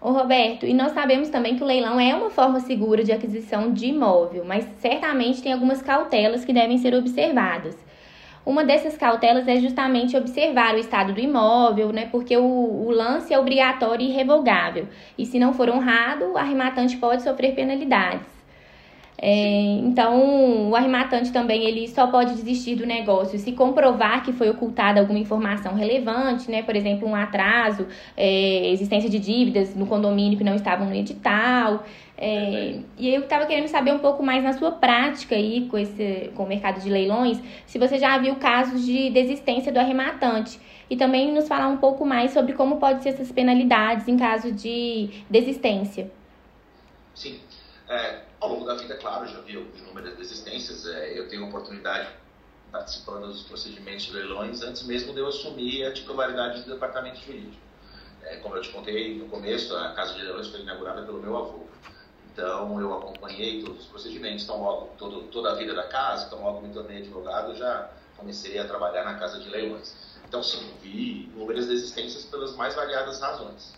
Ô 0.00 0.12
Roberto, 0.12 0.66
e 0.66 0.74
nós 0.74 0.92
sabemos 0.92 1.30
também 1.30 1.56
que 1.56 1.62
o 1.62 1.66
leilão 1.66 1.98
é 1.98 2.14
uma 2.14 2.30
forma 2.30 2.60
segura 2.60 3.02
de 3.02 3.12
aquisição 3.12 3.72
de 3.72 3.86
imóvel, 3.86 4.44
mas 4.44 4.64
certamente 4.78 5.42
tem 5.42 5.52
algumas 5.52 5.82
cautelas 5.82 6.44
que 6.44 6.52
devem 6.52 6.78
ser 6.78 6.94
observadas. 6.94 7.76
Uma 8.44 8.64
dessas 8.64 8.96
cautelas 8.96 9.48
é 9.48 9.56
justamente 9.56 10.16
observar 10.16 10.74
o 10.74 10.78
estado 10.78 11.12
do 11.12 11.18
imóvel, 11.18 11.92
né? 11.92 12.06
Porque 12.12 12.36
o, 12.36 12.44
o 12.44 12.90
lance 12.92 13.34
é 13.34 13.38
obrigatório 13.38 14.06
e 14.06 14.10
irrevogável. 14.10 14.86
E 15.18 15.26
se 15.26 15.40
não 15.40 15.52
for 15.52 15.68
honrado, 15.68 16.26
o 16.26 16.38
arrematante 16.38 16.96
pode 16.98 17.24
sofrer 17.24 17.56
penalidades. 17.56 18.35
É, 19.18 19.78
então, 19.82 20.70
o 20.70 20.76
arrematante 20.76 21.32
também 21.32 21.64
ele 21.64 21.88
só 21.88 22.06
pode 22.06 22.34
desistir 22.34 22.74
do 22.74 22.84
negócio 22.84 23.38
se 23.38 23.52
comprovar 23.52 24.22
que 24.22 24.32
foi 24.32 24.50
ocultada 24.50 25.00
alguma 25.00 25.18
informação 25.18 25.74
relevante, 25.74 26.50
né? 26.50 26.62
Por 26.62 26.76
exemplo, 26.76 27.08
um 27.08 27.14
atraso, 27.14 27.86
é, 28.16 28.70
existência 28.70 29.08
de 29.08 29.18
dívidas 29.18 29.74
no 29.74 29.86
condomínio 29.86 30.36
que 30.36 30.44
não 30.44 30.54
estavam 30.54 30.86
no 30.86 30.94
edital. 30.94 31.84
É, 32.18 32.78
e 32.98 33.08
eu 33.08 33.22
estava 33.22 33.46
querendo 33.46 33.68
saber 33.68 33.92
um 33.92 33.98
pouco 33.98 34.22
mais 34.22 34.42
na 34.42 34.52
sua 34.52 34.72
prática 34.72 35.34
aí 35.34 35.66
com, 35.66 35.78
esse, 35.78 36.30
com 36.34 36.44
o 36.44 36.48
mercado 36.48 36.80
de 36.80 36.88
leilões, 36.88 37.38
se 37.66 37.78
você 37.78 37.98
já 37.98 38.16
viu 38.18 38.36
casos 38.36 38.84
de 38.84 39.10
desistência 39.10 39.72
do 39.72 39.78
arrematante. 39.78 40.60
E 40.88 40.96
também 40.96 41.32
nos 41.32 41.48
falar 41.48 41.66
um 41.66 41.78
pouco 41.78 42.06
mais 42.06 42.30
sobre 42.30 42.52
como 42.52 42.76
pode 42.76 43.02
ser 43.02 43.08
essas 43.08 43.32
penalidades 43.32 44.06
em 44.06 44.16
caso 44.16 44.52
de 44.52 45.08
desistência. 45.28 46.10
Sim. 47.12 47.40
É, 47.88 48.25
ao 48.40 48.50
longo 48.50 48.64
da 48.64 48.74
vida, 48.74 48.96
claro, 48.96 49.26
já 49.26 49.40
vi 49.40 49.52
inúmeras 49.52 50.16
desistências. 50.16 50.86
É, 50.86 51.18
eu 51.18 51.28
tenho 51.28 51.44
a 51.44 51.48
oportunidade 51.48 52.08
participando 52.70 53.28
dos 53.28 53.42
procedimentos 53.42 54.06
de 54.06 54.12
leilões 54.12 54.62
antes 54.62 54.82
mesmo 54.82 55.12
de 55.12 55.20
eu 55.20 55.28
assumir 55.28 55.84
a 55.84 55.92
titularidade 55.92 56.62
do 56.62 56.70
departamento 56.72 57.20
jurídico. 57.20 57.62
É, 58.22 58.36
como 58.36 58.56
eu 58.56 58.62
te 58.62 58.70
contei 58.70 59.18
no 59.18 59.28
começo, 59.28 59.74
a 59.76 59.92
Casa 59.92 60.14
de 60.14 60.22
Leilões 60.22 60.48
foi 60.48 60.60
inaugurada 60.60 61.02
pelo 61.02 61.20
meu 61.20 61.36
avô. 61.36 61.60
Então, 62.32 62.78
eu 62.80 62.92
acompanhei 62.92 63.62
todos 63.62 63.82
os 63.82 63.86
procedimentos, 63.86 64.44
então, 64.44 64.60
logo, 64.60 64.90
todo, 64.98 65.22
toda 65.28 65.52
a 65.52 65.54
vida 65.54 65.72
da 65.72 65.84
casa, 65.84 66.26
então, 66.26 66.42
logo 66.42 66.60
me 66.60 66.72
tornei 66.72 66.98
advogado, 66.98 67.56
já 67.56 67.90
comecei 68.16 68.58
a 68.58 68.66
trabalhar 68.66 69.04
na 69.04 69.14
Casa 69.14 69.38
de 69.38 69.48
Leilões. 69.48 69.94
Então, 70.28 70.42
sim, 70.42 70.70
vi 70.82 71.30
inúmeras 71.32 71.66
desistências 71.66 72.24
pelas 72.24 72.54
mais 72.56 72.74
variadas 72.74 73.20
razões. 73.20 73.74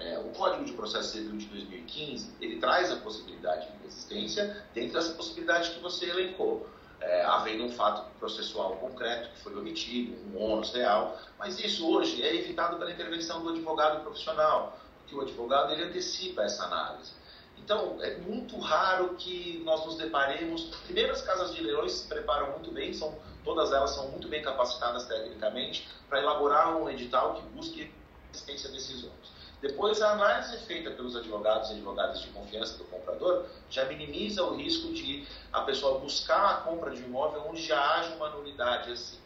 É, 0.00 0.18
o 0.18 0.30
Código 0.30 0.64
de 0.64 0.72
Processo 0.72 1.12
Civil 1.12 1.36
de 1.36 1.46
2015, 1.46 2.34
ele 2.40 2.58
traz 2.58 2.90
a 2.90 2.96
possibilidade 2.96 3.70
de 3.70 3.84
resistência 3.84 4.64
dentro 4.72 4.94
dessa 4.94 5.12
possibilidade 5.12 5.70
que 5.70 5.80
você 5.80 6.06
elencou. 6.06 6.68
É, 7.02 7.24
havendo 7.24 7.64
um 7.64 7.72
fato 7.72 8.10
processual 8.18 8.76
concreto 8.76 9.30
que 9.30 9.38
foi 9.38 9.56
omitido, 9.56 10.18
um 10.34 10.38
ônus 10.38 10.70
real, 10.70 11.18
mas 11.38 11.58
isso 11.58 11.88
hoje 11.88 12.22
é 12.22 12.34
evitado 12.34 12.76
pela 12.76 12.90
intervenção 12.90 13.42
do 13.42 13.48
advogado 13.48 14.02
profissional, 14.02 14.78
porque 14.98 15.14
o 15.14 15.22
advogado 15.22 15.72
ele 15.72 15.84
antecipa 15.84 16.42
essa 16.42 16.64
análise. 16.64 17.12
Então, 17.56 17.96
é 18.02 18.18
muito 18.18 18.58
raro 18.58 19.14
que 19.16 19.62
nós 19.64 19.84
nos 19.86 19.96
deparemos. 19.96 20.64
Primeiro, 20.84 21.12
as 21.12 21.22
casas 21.22 21.54
de 21.54 21.62
leilões 21.62 21.92
se 21.92 22.06
preparam 22.06 22.52
muito 22.52 22.70
bem, 22.70 22.92
são, 22.92 23.18
todas 23.44 23.72
elas 23.72 23.90
são 23.92 24.08
muito 24.08 24.28
bem 24.28 24.42
capacitadas 24.42 25.06
tecnicamente 25.06 25.88
para 26.06 26.20
elaborar 26.20 26.76
um 26.76 26.90
edital 26.90 27.34
que 27.34 27.42
busque 27.54 27.90
desses 28.32 29.04
ônus. 29.04 29.39
Depois, 29.60 30.00
a 30.00 30.12
análise 30.12 30.56
feita 30.64 30.90
pelos 30.90 31.14
advogados 31.14 31.70
e 31.70 31.74
advogadas 31.74 32.20
de 32.20 32.28
confiança 32.28 32.78
do 32.78 32.84
comprador 32.84 33.44
já 33.68 33.84
minimiza 33.84 34.42
o 34.42 34.56
risco 34.56 34.92
de 34.92 35.26
a 35.52 35.60
pessoa 35.62 35.98
buscar 35.98 36.50
a 36.50 36.54
compra 36.62 36.90
de 36.90 37.02
um 37.02 37.06
imóvel 37.06 37.44
onde 37.48 37.62
já 37.62 37.78
haja 37.96 38.14
uma 38.14 38.30
nulidade 38.30 38.90
assim. 38.90 39.18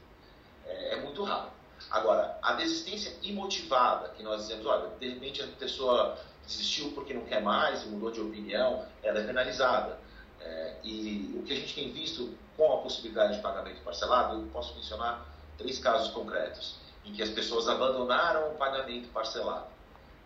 É, 0.66 0.94
é 0.94 1.00
muito 1.00 1.22
raro. 1.22 1.50
Agora, 1.90 2.36
a 2.42 2.54
desistência 2.54 3.14
imotivada, 3.22 4.08
que 4.10 4.22
nós 4.22 4.42
dizemos, 4.42 4.66
olha, 4.66 4.88
de 4.98 5.08
repente 5.08 5.42
a 5.42 5.46
pessoa 5.46 6.18
desistiu 6.44 6.90
porque 6.92 7.14
não 7.14 7.24
quer 7.24 7.40
mais 7.40 7.84
mudou 7.84 8.10
de 8.10 8.20
opinião, 8.20 8.84
ela 9.02 9.20
é 9.20 9.24
penalizada. 9.24 9.98
É, 10.40 10.74
e 10.82 11.34
o 11.38 11.42
que 11.42 11.52
a 11.52 11.56
gente 11.56 11.74
tem 11.74 11.92
visto 11.92 12.36
com 12.56 12.72
a 12.72 12.78
possibilidade 12.78 13.36
de 13.36 13.42
pagamento 13.42 13.80
parcelado, 13.82 14.40
eu 14.40 14.48
posso 14.48 14.74
mencionar 14.74 15.26
três 15.56 15.78
casos 15.78 16.12
concretos, 16.12 16.76
em 17.04 17.12
que 17.12 17.22
as 17.22 17.30
pessoas 17.30 17.68
abandonaram 17.68 18.50
o 18.50 18.54
pagamento 18.56 19.08
parcelado. 19.08 19.73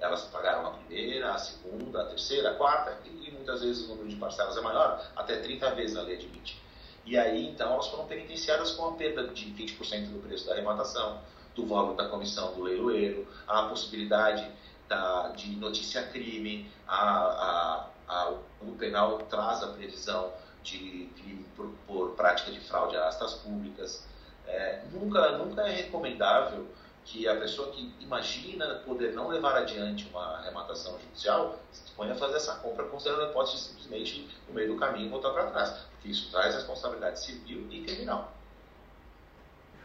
Elas 0.01 0.23
pagaram 0.25 0.67
a 0.67 0.71
primeira, 0.71 1.33
a 1.33 1.39
segunda, 1.39 2.03
a 2.03 2.05
terceira, 2.07 2.51
a 2.51 2.55
quarta, 2.55 2.99
e, 3.05 3.31
muitas 3.33 3.63
vezes 3.63 3.85
o 3.85 3.89
número 3.89 4.09
de 4.09 4.17
parcelas 4.17 4.57
é 4.57 4.61
maior, 4.61 5.05
até 5.17 5.41
30 5.41 5.75
vezes 5.75 5.97
a 5.97 6.03
lei 6.03 6.17
admite. 6.17 6.61
E 7.05 7.17
aí, 7.17 7.49
então, 7.49 7.73
elas 7.73 7.89
foram 7.89 8.07
penitenciadas 8.07 8.73
com 8.73 8.89
a 8.89 8.93
perda 8.93 9.29
de 9.29 9.47
20% 9.47 10.11
do 10.11 10.21
preço 10.21 10.47
da 10.47 10.53
arrematação, 10.53 11.21
do 11.55 11.67
valor 11.67 11.97
da 11.97 12.09
comissão 12.09 12.55
do 12.55 12.63
leiloeiro, 12.63 13.27
a 13.47 13.63
possibilidade 13.65 14.49
da, 14.89 15.29
de 15.29 15.57
notícia 15.57 16.03
crime, 16.05 16.71
a, 16.87 16.99
a, 16.99 17.87
a, 18.09 18.35
o 18.63 18.73
penal 18.79 19.19
traz 19.31 19.63
a 19.63 19.69
previsão 19.69 20.33
de 20.63 21.11
crime 21.17 21.45
por, 21.57 21.71
por 21.87 22.11
prática 22.11 22.51
de 22.51 22.61
fraude 22.61 22.97
a 22.97 23.09
astas 23.09 23.35
públicas. 23.35 24.07
É, 24.47 24.83
nunca, 24.93 25.37
nunca 25.39 25.63
é 25.63 25.73
recomendável 25.73 26.67
que 27.11 27.27
a 27.27 27.37
pessoa 27.37 27.71
que 27.73 27.91
imagina 28.01 28.67
poder 28.87 29.15
não 29.15 29.29
levar 29.29 29.57
adiante 29.57 30.07
uma 30.11 30.37
arrematação 30.37 30.99
judicial 31.01 31.59
se 31.73 31.85
dispõe 31.85 32.11
a 32.11 32.15
fazer 32.15 32.37
essa 32.37 32.57
compra, 32.57 32.85
considerando 32.85 33.23
a 33.23 33.31
hipótese 33.31 33.57
de 33.57 33.63
simplesmente, 33.63 34.29
no 34.47 34.55
meio 34.55 34.75
do 34.75 34.77
caminho, 34.79 35.09
voltar 35.09 35.31
para 35.31 35.47
trás, 35.47 35.71
porque 35.93 36.09
isso 36.09 36.31
traz 36.31 36.55
responsabilidade 36.55 37.19
civil 37.21 37.67
e 37.71 37.81
criminal. 37.81 38.33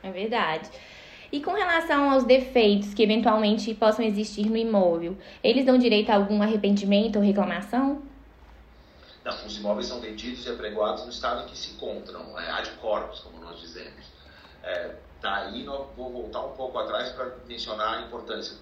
É 0.03 0.11
verdade. 0.11 0.69
E 1.31 1.41
com 1.41 1.53
relação 1.53 2.11
aos 2.11 2.25
defeitos 2.25 2.93
que 2.93 3.01
eventualmente 3.01 3.73
possam 3.73 4.03
existir 4.03 4.45
no 4.47 4.57
imóvel, 4.57 5.17
eles 5.41 5.65
dão 5.65 5.77
direito 5.77 6.09
a 6.09 6.15
algum 6.15 6.43
arrependimento 6.43 7.15
ou 7.15 7.23
reclamação? 7.23 8.03
Não, 9.23 9.33
os 9.45 9.57
imóveis 9.57 9.87
são 9.87 10.01
vendidos 10.01 10.45
e 10.45 10.49
apregoados 10.49 11.05
no 11.05 11.09
estado 11.09 11.43
em 11.43 11.45
que 11.47 11.57
se 11.57 11.71
encontram, 11.71 12.37
é, 12.37 12.51
ad 12.51 12.69
corpus, 12.81 13.21
como 13.21 13.39
nós 13.39 13.59
dizemos. 13.61 14.05
É, 14.61 14.95
Daí 15.23 15.63
nós 15.63 15.87
vou 15.95 16.11
voltar 16.11 16.41
um 16.41 16.51
pouco 16.51 16.77
atrás 16.77 17.13
para 17.13 17.37
mencionar 17.47 17.99
a 17.99 18.01
importância 18.01 18.57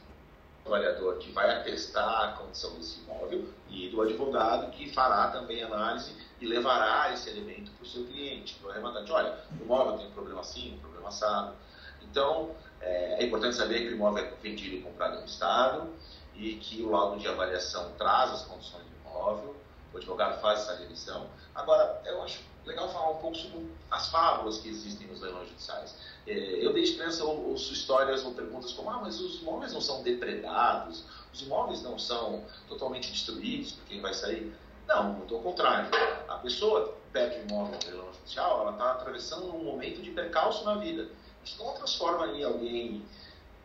do 0.63 0.71
avaliador 0.71 1.17
que 1.17 1.31
vai 1.31 1.49
atestar 1.49 2.23
a 2.23 2.31
condição 2.33 2.75
desse 2.75 2.99
imóvel 2.99 3.49
e 3.67 3.89
do 3.89 3.99
advogado 3.99 4.69
que 4.69 4.93
fará 4.93 5.31
também 5.31 5.63
análise 5.63 6.15
e 6.39 6.45
levará 6.45 7.11
esse 7.11 7.31
elemento 7.31 7.71
para 7.71 7.83
o 7.83 7.87
seu 7.87 8.05
cliente, 8.05 8.53
para 8.59 8.67
o 8.67 8.71
arrematante. 8.73 9.11
Olha, 9.11 9.39
o 9.59 9.63
imóvel 9.63 9.97
tem 9.97 10.05
um 10.05 10.11
problema 10.11 10.41
assim, 10.41 10.75
um 10.75 10.77
problema 10.77 11.07
assado. 11.07 11.55
Então, 12.03 12.51
é, 12.79 13.23
é 13.23 13.25
importante 13.25 13.55
saber 13.55 13.79
que 13.79 13.87
o 13.87 13.95
imóvel 13.95 14.23
é 14.23 14.31
vendido 14.39 14.75
e 14.75 14.81
comprado 14.83 15.19
no 15.19 15.25
Estado 15.25 15.89
e 16.35 16.57
que 16.57 16.83
o 16.83 16.91
laudo 16.91 17.19
de 17.19 17.27
avaliação 17.27 17.91
traz 17.97 18.29
as 18.33 18.43
condições 18.43 18.83
do 18.83 19.09
imóvel, 19.09 19.55
o 19.91 19.97
advogado 19.97 20.39
faz 20.39 20.59
essa 20.59 20.75
revisão. 20.75 21.25
Agora, 21.55 22.03
eu 22.05 22.21
acho 22.21 22.50
legal 22.65 22.89
falar 22.91 23.11
um 23.11 23.17
pouco 23.17 23.35
sobre 23.35 23.67
as 23.89 24.09
fábulas 24.09 24.59
que 24.59 24.69
existem 24.69 25.07
nos 25.07 25.21
leilões 25.21 25.49
judiciais. 25.49 25.95
É, 26.27 26.33
eu 26.65 26.73
desde 26.73 26.95
criança 26.95 27.23
ouço 27.23 27.73
histórias 27.73 28.23
ou 28.23 28.33
perguntas 28.33 28.73
como, 28.73 28.89
ah, 28.89 28.99
mas 29.01 29.19
os 29.19 29.41
imóveis 29.41 29.73
não 29.73 29.81
são 29.81 30.03
depredados, 30.03 31.03
os 31.33 31.41
imóveis 31.41 31.81
não 31.81 31.97
são 31.97 32.43
totalmente 32.67 33.11
destruídos 33.11 33.73
por 33.73 33.85
quem 33.85 34.01
vai 34.01 34.13
sair. 34.13 34.53
Não, 34.87 35.13
muito 35.13 35.35
ao 35.35 35.41
contrário. 35.41 35.89
A 36.27 36.35
pessoa 36.35 36.97
perde 37.11 37.39
o 37.39 37.41
imóvel 37.43 37.79
no 37.79 37.87
leilão 37.87 38.13
judicial, 38.13 38.61
ela 38.61 38.71
está 38.71 38.91
atravessando 38.91 39.53
um 39.55 39.63
momento 39.63 40.01
de 40.01 40.11
percalço 40.11 40.63
na 40.63 40.75
vida. 40.75 41.09
Isso 41.43 41.63
não 41.63 41.73
transforma 41.73 42.27
em 42.27 42.43
alguém 42.43 43.03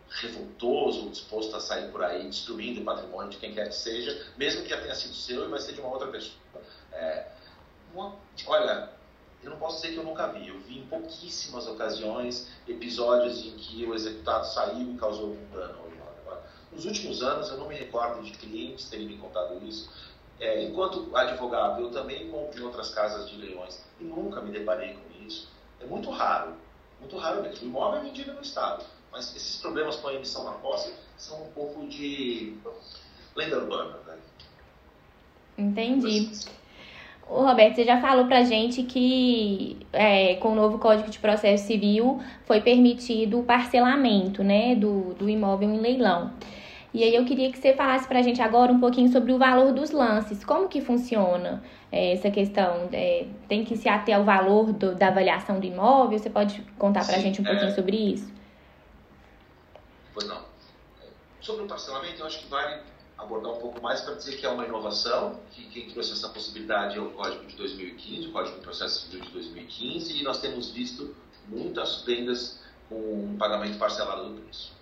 revoltoso, 0.08 1.10
disposto 1.10 1.54
a 1.56 1.60
sair 1.60 1.90
por 1.90 2.02
aí 2.02 2.26
destruindo 2.26 2.80
o 2.80 2.84
patrimônio 2.84 3.30
de 3.30 3.38
quem 3.38 3.52
quer 3.52 3.68
que 3.68 3.74
seja, 3.74 4.26
mesmo 4.36 4.62
que 4.62 4.68
já 4.68 4.80
tenha 4.80 4.94
sido 4.94 5.14
seu 5.14 5.44
e 5.44 5.48
vai 5.48 5.60
ser 5.60 5.72
de 5.72 5.80
uma 5.80 5.90
outra 5.90 6.08
pessoa. 6.08 6.38
É, 6.92 7.26
uma, 7.96 8.14
olha, 8.46 8.90
eu 9.42 9.50
não 9.50 9.58
posso 9.58 9.80
dizer 9.80 9.94
que 9.94 9.98
eu 9.98 10.04
nunca 10.04 10.26
vi. 10.28 10.48
Eu 10.48 10.60
vi 10.60 10.78
em 10.78 10.86
pouquíssimas 10.86 11.66
ocasiões 11.66 12.48
episódios 12.68 13.44
em 13.44 13.52
que 13.52 13.84
o 13.84 13.94
executado 13.94 14.46
saiu 14.46 14.92
e 14.92 14.96
causou 14.96 15.30
algum 15.30 15.50
dano 15.50 15.78
ao 15.78 15.86
imóvel. 15.86 16.42
Nos 16.72 16.84
últimos 16.84 17.22
anos, 17.22 17.48
eu 17.48 17.56
não 17.56 17.68
me 17.68 17.74
recordo 17.74 18.22
de 18.22 18.32
clientes 18.32 18.90
terem 18.90 19.06
me 19.06 19.16
contado 19.16 19.64
isso. 19.64 19.90
É, 20.38 20.62
enquanto 20.64 21.16
advogado, 21.16 21.80
eu 21.80 21.90
também 21.90 22.30
compro 22.30 22.60
em 22.60 22.64
outras 22.64 22.90
casas 22.90 23.30
de 23.30 23.36
leilões 23.36 23.80
e 23.98 24.04
nunca 24.04 24.42
me 24.42 24.50
deparei 24.50 24.94
com 24.94 25.26
isso. 25.26 25.48
É 25.80 25.86
muito 25.86 26.10
raro, 26.10 26.54
muito 27.00 27.16
raro 27.16 27.42
mesmo. 27.42 27.64
O 27.64 27.68
imóvel 27.68 28.00
é 28.00 28.02
vendido 28.02 28.34
no 28.34 28.42
Estado, 28.42 28.84
mas 29.10 29.34
esses 29.34 29.56
problemas 29.56 29.96
com 29.96 30.08
a 30.08 30.14
emissão 30.14 30.44
na 30.44 30.52
posse 30.52 30.92
são 31.16 31.42
um 31.42 31.50
pouco 31.52 31.86
de 31.86 32.58
lenda 33.34 33.58
urbana. 33.58 33.96
Né? 34.06 34.18
Entendi. 35.56 36.30
O 37.28 37.42
Roberto, 37.42 37.74
você 37.74 37.84
já 37.84 38.00
falou 38.00 38.26
pra 38.26 38.44
gente 38.44 38.84
que 38.84 39.76
é, 39.92 40.36
com 40.36 40.52
o 40.52 40.54
novo 40.54 40.78
Código 40.78 41.10
de 41.10 41.18
Processo 41.18 41.66
Civil 41.66 42.20
foi 42.44 42.60
permitido 42.60 43.40
o 43.40 43.42
parcelamento 43.42 44.44
né, 44.44 44.76
do, 44.76 45.12
do 45.14 45.28
imóvel 45.28 45.70
em 45.70 45.78
leilão. 45.80 46.32
E 46.94 47.02
aí 47.02 47.14
eu 47.14 47.24
queria 47.24 47.50
que 47.50 47.58
você 47.58 47.74
falasse 47.74 48.06
pra 48.06 48.22
gente 48.22 48.40
agora 48.40 48.72
um 48.72 48.78
pouquinho 48.78 49.10
sobre 49.10 49.32
o 49.32 49.38
valor 49.38 49.72
dos 49.72 49.90
lances. 49.90 50.44
Como 50.44 50.68
que 50.68 50.80
funciona 50.80 51.62
é, 51.90 52.12
essa 52.12 52.30
questão? 52.30 52.88
É, 52.92 53.26
tem 53.48 53.64
que 53.64 53.76
se 53.76 53.88
ater 53.88 54.16
ao 54.16 54.24
valor 54.24 54.72
do, 54.72 54.94
da 54.94 55.08
avaliação 55.08 55.58
do 55.58 55.66
imóvel? 55.66 56.18
Você 56.18 56.30
pode 56.30 56.62
contar 56.78 57.04
pra 57.04 57.16
Sim, 57.16 57.22
gente 57.22 57.40
um 57.42 57.44
pouquinho 57.44 57.68
é. 57.68 57.74
sobre 57.74 57.96
isso? 57.96 58.32
Pois 60.14 60.28
não. 60.28 60.40
Sobre 61.40 61.64
o 61.64 61.66
parcelamento, 61.66 62.20
eu 62.20 62.26
acho 62.26 62.38
que 62.38 62.48
vale 62.48 62.80
abordar 63.18 63.52
um 63.52 63.58
pouco 63.58 63.80
mais 63.80 64.00
para 64.00 64.14
dizer 64.14 64.36
que 64.36 64.44
é 64.44 64.48
uma 64.48 64.64
inovação, 64.64 65.40
que 65.52 65.66
quem 65.68 65.88
trouxe 65.88 66.12
essa 66.12 66.28
possibilidade 66.28 66.98
é 66.98 67.00
o 67.00 67.10
Código 67.10 67.46
de 67.46 67.56
2015, 67.56 68.28
o 68.28 68.32
Código 68.32 68.56
de 68.56 68.62
Processo 68.62 69.06
Civil 69.06 69.20
de 69.20 69.30
2015, 69.30 70.18
e 70.18 70.22
nós 70.22 70.40
temos 70.40 70.70
visto 70.70 71.14
muitas 71.48 72.02
vendas 72.02 72.60
com 72.88 73.36
pagamento 73.38 73.78
parcelado 73.78 74.28
do 74.28 74.40
preço. 74.40 74.76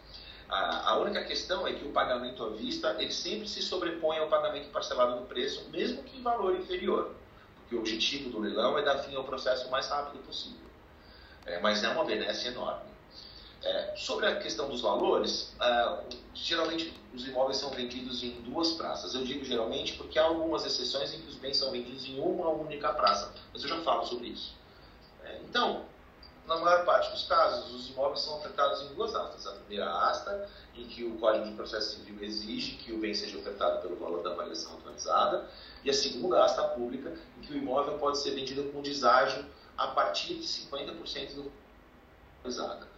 A, 0.49 0.99
única 0.99 1.25
questão 1.25 1.67
é 1.67 1.73
que 1.73 1.85
o 1.85 1.91
pagamento 1.91 2.45
à 2.45 2.51
vista 2.51 2.95
ele 2.99 3.11
sempre 3.11 3.49
se 3.49 3.63
sobrepõe 3.63 4.19
ao 4.19 4.29
pagamento 4.29 4.69
parcelado 4.71 5.21
do 5.21 5.27
preço, 5.27 5.69
mesmo 5.71 6.03
que 6.03 6.19
em 6.19 6.23
valor 6.23 6.55
inferior, 6.55 7.15
porque 7.57 7.75
o 7.75 7.79
objetivo 7.81 8.31
do 8.31 8.41
leilão 8.41 8.79
é 8.79 8.83
dar 8.83 8.99
fim 8.99 9.17
ao 9.17 9.25
processo 9.25 9.67
o 9.67 9.71
mais 9.71 9.89
rápido 9.89 10.23
possível. 10.23 10.65
É, 11.47 11.61
mas 11.61 11.83
é 11.83 11.89
uma 11.89 12.05
benesse 12.05 12.49
enorme. 12.49 12.94
É, 13.65 13.95
sobre 13.97 14.27
a 14.27 14.37
questão 14.37 14.69
dos 14.69 14.83
valores, 14.83 15.55
é, 15.59 15.99
geralmente 16.35 16.93
os 17.15 17.27
imóveis 17.27 17.57
são 17.57 17.71
vendidos 17.71 18.23
em 18.23 18.33
duas 18.43 18.73
praças. 18.73 19.15
Eu 19.15 19.25
digo 19.25 19.43
geralmente 19.43 19.95
porque 19.95 20.19
há 20.19 20.25
algumas 20.25 20.67
exceções 20.67 21.15
em 21.15 21.21
que 21.23 21.29
os 21.29 21.37
bens 21.37 21.57
são 21.57 21.71
vendidos 21.71 22.05
em 22.05 22.21
uma 22.21 22.51
única 22.51 22.93
praça, 22.93 23.33
mas 23.53 23.63
eu 23.63 23.69
já 23.71 23.81
falo 23.81 24.05
sobre 24.05 24.29
isso. 24.29 24.55
É, 25.25 25.39
então, 25.49 25.87
na 26.47 26.59
maior 26.59 26.85
parte 26.85 27.11
dos 27.11 27.27
casos, 27.27 27.73
os 27.73 27.89
imóveis 27.89 28.21
são 28.21 28.37
ofertados 28.37 28.83
em 28.83 28.95
duas 28.95 29.15
astas. 29.15 29.47
A 29.47 29.53
primeira 29.53 29.91
asta, 29.91 30.47
em 30.75 30.85
que 30.85 31.03
o 31.03 31.17
Código 31.17 31.47
de 31.47 31.53
Processo 31.53 31.97
Civil 31.97 32.23
exige 32.23 32.77
que 32.77 32.93
o 32.93 32.99
bem 32.99 33.15
seja 33.15 33.39
ofertado 33.39 33.81
pelo 33.81 33.97
valor 33.97 34.23
da 34.23 34.33
avaliação 34.33 34.75
atualizada, 34.75 35.49
e 35.83 35.89
a 35.89 35.95
segunda 35.95 36.45
asta 36.45 36.63
pública, 36.65 37.17
em 37.39 37.41
que 37.41 37.53
o 37.55 37.57
imóvel 37.57 37.97
pode 37.99 38.19
ser 38.19 38.33
vendido 38.33 38.65
com 38.65 38.83
deságio 38.83 39.43
a 39.77 39.89
partir 39.89 40.35
de 40.35 40.47
50% 40.47 41.35
do 41.35 41.53
atualizada. 42.41 42.94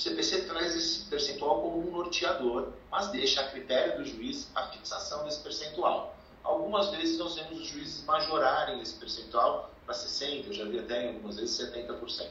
O 0.00 0.02
CPC 0.02 0.44
traz 0.46 0.74
esse 0.74 1.00
percentual 1.10 1.60
como 1.60 1.86
um 1.86 1.90
norteador, 1.90 2.72
mas 2.90 3.08
deixa 3.08 3.42
a 3.42 3.48
critério 3.50 3.98
do 3.98 4.04
juiz 4.06 4.48
a 4.54 4.68
fixação 4.68 5.24
desse 5.24 5.40
percentual. 5.40 6.16
Algumas 6.42 6.88
vezes 6.88 7.18
nós 7.18 7.34
vemos 7.34 7.60
os 7.60 7.66
juízes 7.68 8.02
majorarem 8.04 8.80
esse 8.80 8.94
percentual 8.94 9.70
para 9.84 9.94
60%, 9.94 10.46
eu 10.46 10.52
já 10.54 10.64
vi 10.64 10.78
até 10.78 11.08
algumas 11.08 11.36
vezes 11.36 11.54
70%. 11.70 12.30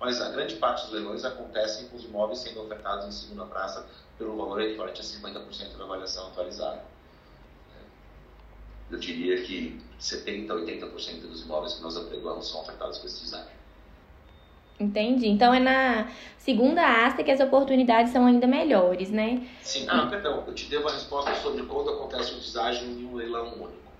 Mas 0.00 0.22
a 0.22 0.30
grande 0.30 0.56
parte 0.56 0.84
dos 0.84 0.94
leilões 0.94 1.22
acontecem 1.22 1.86
com 1.88 1.98
os 1.98 2.04
imóveis 2.06 2.38
sendo 2.38 2.62
ofertados 2.62 3.04
em 3.04 3.12
segunda 3.12 3.44
praça 3.44 3.86
pelo 4.16 4.34
valor 4.34 4.62
equivalente 4.62 5.02
a 5.02 5.04
50% 5.04 5.76
da 5.76 5.84
avaliação 5.84 6.28
atualizada. 6.28 6.82
Eu 8.90 8.98
diria 8.98 9.42
que 9.42 9.78
70% 10.00 10.50
a 10.50 10.54
80% 10.54 11.20
dos 11.28 11.42
imóveis 11.42 11.74
que 11.74 11.82
nós 11.82 11.94
apregoamos 11.94 12.48
são 12.48 12.62
ofertados 12.62 12.96
com 12.96 13.06
esse 13.06 13.20
design. 13.20 13.41
Entendi. 14.82 15.28
Então 15.28 15.54
é 15.54 15.60
na 15.60 16.10
segunda 16.36 17.06
asta 17.06 17.22
que 17.22 17.30
as 17.30 17.40
oportunidades 17.40 18.12
são 18.12 18.26
ainda 18.26 18.46
melhores, 18.46 19.10
né? 19.10 19.46
Sim. 19.62 19.86
Ah, 19.88 20.06
perdão. 20.06 20.42
Eu 20.46 20.54
te 20.54 20.66
devo 20.66 20.88
a 20.88 20.92
resposta 20.92 21.34
sobre 21.36 21.62
quando 21.62 21.90
acontece 21.90 22.32
o 22.32 22.36
deságio 22.36 22.86
em 22.86 23.04
um 23.06 23.14
leilão 23.14 23.54
único. 23.54 23.92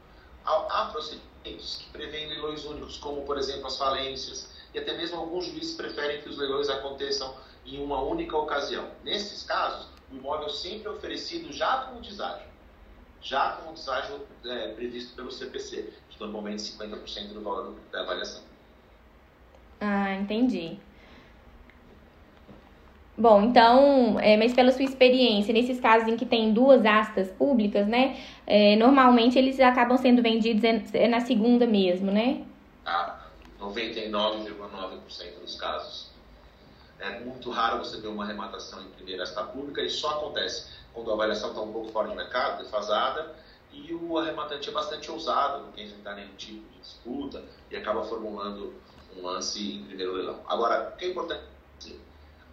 Há, 0.45 0.83
há 0.83 0.87
procedimentos 0.87 1.77
que 1.77 1.91
prevêem 1.91 2.29
leilões 2.29 2.65
únicos, 2.65 2.97
como, 2.97 3.23
por 3.23 3.39
exemplo, 3.39 3.67
as 3.67 3.79
falências, 3.79 4.51
e 4.75 4.79
até 4.79 4.97
mesmo 4.97 5.19
alguns 5.19 5.47
juízes 5.47 5.77
preferem 5.77 6.21
que 6.21 6.29
os 6.29 6.37
leilões 6.37 6.69
aconteçam 6.69 7.33
em 7.65 7.81
uma 7.83 8.03
única 8.03 8.37
ocasião. 8.37 8.89
Nesses 9.05 9.45
casos, 9.45 9.87
o 10.11 10.17
imóvel 10.17 10.49
sempre 10.49 10.89
é 10.89 10.91
oferecido 10.91 11.53
já 11.53 11.83
com 11.83 11.99
o 11.99 12.01
deságio, 12.01 12.47
já 13.21 13.53
com 13.53 13.71
o 13.71 13.75
deságio 13.75 14.21
é, 14.45 14.69
previsto 14.73 15.15
pelo 15.15 15.31
CPC, 15.31 15.93
que 16.11 16.19
normalmente 16.19 16.63
50% 16.63 17.29
do 17.33 17.43
valor 17.43 17.75
da 17.93 18.01
avaliação. 18.01 18.52
Ah, 19.85 20.15
entendi. 20.15 20.79
Bom, 23.19 23.43
então, 23.43 24.19
é, 24.21 24.37
mas 24.37 24.55
pela 24.55 24.71
sua 24.71 24.85
experiência, 24.85 25.53
nesses 25.53 25.81
casos 25.81 26.07
em 26.09 26.17
que 26.17 26.25
tem 26.25 26.53
duas 26.53 26.87
astas 26.87 27.29
públicas, 27.33 27.89
né? 27.89 28.17
É, 28.47 28.77
normalmente 28.77 29.37
eles 29.37 29.59
acabam 29.59 29.99
sendo 29.99 30.23
vendidos 30.23 30.63
é, 30.95 31.09
na 31.09 31.19
segunda 31.19 31.67
mesmo, 31.67 32.13
né? 32.13 32.45
Ah, 32.87 33.27
99,9% 33.61 35.41
dos 35.41 35.57
casos. 35.57 36.13
É 37.01 37.19
muito 37.19 37.51
raro 37.51 37.79
você 37.79 38.01
ver 38.01 38.07
uma 38.07 38.23
arrematação 38.23 38.81
em 38.83 38.91
primeira 38.91 39.25
asta 39.25 39.43
pública, 39.43 39.83
isso 39.83 39.99
só 39.99 40.11
acontece 40.11 40.71
quando 40.93 41.11
a 41.11 41.15
avaliação 41.15 41.49
está 41.49 41.61
um 41.61 41.73
pouco 41.73 41.91
fora 41.91 42.09
de 42.09 42.15
mercado, 42.15 42.63
defasada, 42.63 43.35
e 43.73 43.93
o 43.93 44.17
arrematante 44.17 44.69
é 44.69 44.73
bastante 44.73 45.11
ousado, 45.11 45.65
não 45.65 45.73
quer 45.73 45.83
enfrentar 45.83 46.15
nenhum 46.15 46.35
tipo 46.37 46.69
de 46.73 46.79
disputa 46.79 47.43
e 47.71 47.77
acaba 47.77 48.05
formulando 48.05 48.75
um 49.17 49.27
lance 49.27 49.77
em 49.77 49.85
primeiro 49.85 50.13
leilão. 50.13 50.41
Agora, 50.47 50.93
o 50.95 50.97
que 50.97 51.05
é 51.05 51.09
importante? 51.09 51.43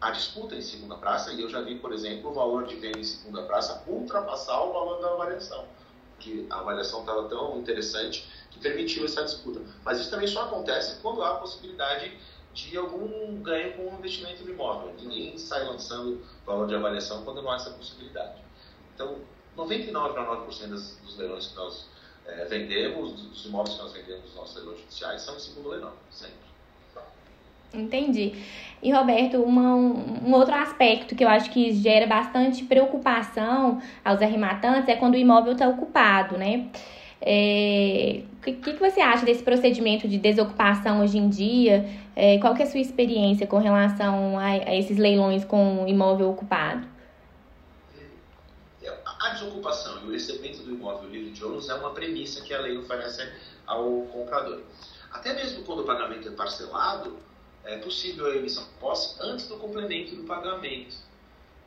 A 0.01 0.11
disputa 0.11 0.55
em 0.55 0.61
segunda 0.61 0.95
praça, 0.95 1.33
e 1.33 1.41
eu 1.41 1.49
já 1.49 1.59
vi, 1.59 1.75
por 1.75 1.91
exemplo, 1.91 2.31
o 2.31 2.33
valor 2.33 2.65
de 2.65 2.75
venda 2.75 2.99
em 2.99 3.03
segunda 3.03 3.43
praça 3.43 3.83
ultrapassar 3.85 4.61
o 4.63 4.71
valor 4.71 5.01
da 5.01 5.11
avaliação, 5.11 5.65
que 6.19 6.47
a 6.49 6.59
avaliação 6.59 7.01
estava 7.01 7.27
tão 7.27 7.59
interessante 7.59 8.25
que 8.49 8.59
permitiu 8.59 9.03
essa 9.03 9.23
disputa. 9.23 9.61
Mas 9.83 9.99
isso 9.99 10.09
também 10.09 10.27
só 10.27 10.43
acontece 10.43 11.01
quando 11.01 11.21
há 11.21 11.31
a 11.31 11.35
possibilidade 11.35 12.17
de 12.53 12.77
algum 12.77 13.41
ganho 13.41 13.73
com 13.75 13.93
o 13.93 13.99
investimento 13.99 14.43
no 14.43 14.51
imóvel. 14.51 14.93
Ninguém 14.99 15.37
sai 15.37 15.65
lançando 15.65 16.25
valor 16.45 16.67
de 16.67 16.75
avaliação 16.75 17.23
quando 17.23 17.41
não 17.41 17.51
há 17.51 17.55
essa 17.55 17.71
possibilidade. 17.71 18.41
Então, 18.95 19.17
99,9% 19.57 20.67
dos 21.03 21.17
leilões 21.17 21.47
que 21.47 21.55
nós 21.55 21.87
é, 22.37 22.45
vendemos, 22.45 23.13
dos 23.13 23.45
imóveis 23.45 23.75
que 23.75 23.83
nós 23.83 23.93
vendemos 23.93 24.25
nos 24.25 24.35
nossos 24.35 24.55
leilões 24.55 24.79
judiciais, 24.79 25.21
são 25.21 25.35
em 25.35 25.39
segundo 25.39 25.69
leilão, 25.69 25.93
sempre. 26.11 26.49
Entendi. 27.73 28.33
E 28.81 28.91
Roberto, 28.91 29.37
uma, 29.37 29.75
um 29.75 30.33
outro 30.33 30.55
aspecto 30.55 31.15
que 31.15 31.23
eu 31.23 31.29
acho 31.29 31.51
que 31.51 31.71
gera 31.73 32.07
bastante 32.07 32.63
preocupação 32.63 33.79
aos 34.03 34.21
arrematantes 34.21 34.89
é 34.89 34.95
quando 34.95 35.13
o 35.13 35.17
imóvel 35.17 35.53
está 35.53 35.67
ocupado, 35.67 36.37
né? 36.37 36.67
É, 37.21 38.21
o 38.33 38.41
que, 38.41 38.53
que 38.53 38.79
você 38.79 39.01
acha 39.01 39.25
desse 39.25 39.43
procedimento 39.43 40.07
de 40.07 40.17
desocupação 40.17 41.01
hoje 41.01 41.17
em 41.17 41.29
dia? 41.29 41.85
É, 42.15 42.37
qual 42.39 42.55
que 42.55 42.63
é 42.63 42.65
a 42.65 42.69
sua 42.69 42.79
experiência 42.79 43.45
com 43.45 43.57
relação 43.57 44.39
a, 44.39 44.45
a 44.45 44.75
esses 44.75 44.97
leilões 44.97 45.43
com 45.43 45.85
imóvel 45.87 46.29
ocupado? 46.29 46.87
A 49.19 49.29
desocupação 49.31 50.01
e 50.03 50.07
o 50.07 50.11
recebimento 50.11 50.63
do 50.63 50.71
imóvel 50.71 51.09
livre 51.09 51.31
de 51.31 51.43
ônus 51.43 51.67
é 51.67 51.73
uma 51.73 51.91
premissa 51.91 52.41
que 52.41 52.53
a 52.53 52.61
lei 52.61 52.77
oferece 52.77 53.29
ao 53.67 54.03
comprador. 54.03 54.61
Até 55.11 55.33
mesmo 55.33 55.63
quando 55.63 55.81
o 55.81 55.85
pagamento 55.85 56.29
é 56.29 56.31
parcelado, 56.31 57.17
é 57.65 57.77
possível 57.79 58.27
a 58.27 58.35
emissão 58.35 58.65
posse 58.79 59.17
antes 59.19 59.47
do 59.47 59.57
complemento 59.57 60.15
do 60.15 60.23
pagamento. 60.23 60.95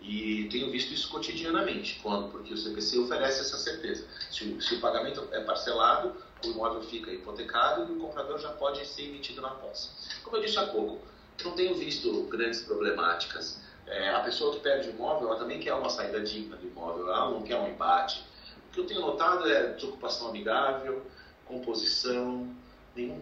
E 0.01 0.49
tenho 0.51 0.71
visto 0.71 0.95
isso 0.95 1.09
cotidianamente. 1.11 2.01
Quando? 2.03 2.31
Porque 2.31 2.55
o 2.55 2.57
CPC 2.57 2.99
oferece 2.99 3.41
essa 3.41 3.59
certeza. 3.59 4.07
Se, 4.31 4.61
se 4.61 4.75
o 4.75 4.81
pagamento 4.81 5.29
é 5.31 5.41
parcelado, 5.45 6.17
o 6.45 6.49
imóvel 6.49 6.83
fica 6.83 7.13
hipotecado 7.13 7.93
e 7.93 7.97
o 7.97 8.01
comprador 8.01 8.39
já 8.39 8.51
pode 8.53 8.85
ser 8.87 9.03
emitido 9.03 9.43
na 9.43 9.51
posse. 9.51 9.91
Como 10.25 10.39
eu 10.39 10.41
disse 10.41 10.59
há 10.59 10.67
pouco, 10.67 11.07
não 11.45 11.53
tenho 11.53 11.75
visto 11.75 12.25
grandes 12.25 12.63
problemáticas. 12.63 13.61
É, 13.87 14.11
a 14.11 14.21
pessoa 14.21 14.55
que 14.55 14.61
perde 14.61 14.89
o 14.89 14.93
imóvel, 14.93 15.29
ela 15.29 15.39
também 15.39 15.61
quer 15.61 15.75
uma 15.75 15.91
saída 15.91 16.21
digna 16.21 16.57
do 16.57 16.67
imóvel, 16.67 17.09
ela 17.09 17.31
não 17.31 17.43
quer 17.43 17.59
um 17.59 17.69
embate. 17.69 18.25
O 18.69 18.73
que 18.73 18.81
eu 18.81 18.87
tenho 18.87 19.01
notado 19.01 19.49
é 19.51 19.73
desocupação 19.73 20.29
amigável, 20.29 21.03
composição, 21.47 22.49
nenhum, 22.95 23.21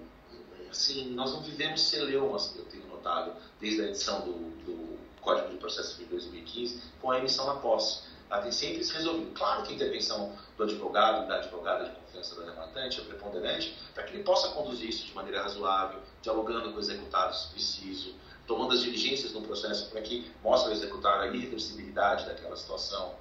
assim, 0.71 1.11
nós 1.11 1.33
não 1.33 1.41
vivemos 1.41 1.83
celeumas, 1.83 2.55
eu 2.57 2.65
tenho 2.67 2.87
notado, 2.87 3.33
desde 3.59 3.83
a 3.83 3.87
edição 3.87 4.21
do, 4.21 4.33
do 4.65 4.99
Código 5.21 5.49
de 5.49 5.57
Processo 5.57 5.99
de 5.99 6.05
2015, 6.05 6.83
com 7.01 7.11
a 7.11 7.19
emissão 7.19 7.47
na 7.47 7.55
posse. 7.57 8.09
Ela 8.31 8.43
tem 8.43 8.53
sempre 8.53 8.85
se 8.85 8.93
resolvido. 8.93 9.33
Claro 9.33 9.65
que 9.65 9.73
a 9.73 9.75
intervenção 9.75 10.33
do 10.57 10.63
advogado, 10.63 11.27
da 11.27 11.37
advogada 11.37 11.87
de 11.87 11.91
confiança 11.97 12.37
do 12.37 12.45
rematante 12.45 13.01
é 13.01 13.05
preponderante, 13.05 13.77
para 13.93 14.05
que 14.05 14.15
ele 14.15 14.23
possa 14.23 14.49
conduzir 14.51 14.89
isso 14.89 15.07
de 15.07 15.15
maneira 15.15 15.43
razoável, 15.43 16.01
dialogando 16.23 16.71
com 16.71 16.77
o 16.77 16.81
executado 16.81 17.35
se 17.35 17.49
preciso, 17.49 18.15
tomando 18.51 18.73
as 18.75 18.83
diligências 18.83 19.33
no 19.33 19.43
processo 19.43 19.89
para 19.91 20.01
que 20.03 20.29
mostre 20.43 20.73
ao 20.73 20.77
executado 20.77 21.23
a 21.23 21.29
irreversibilidade 21.29 22.27
daquela 22.27 22.57
situação. 22.57 23.15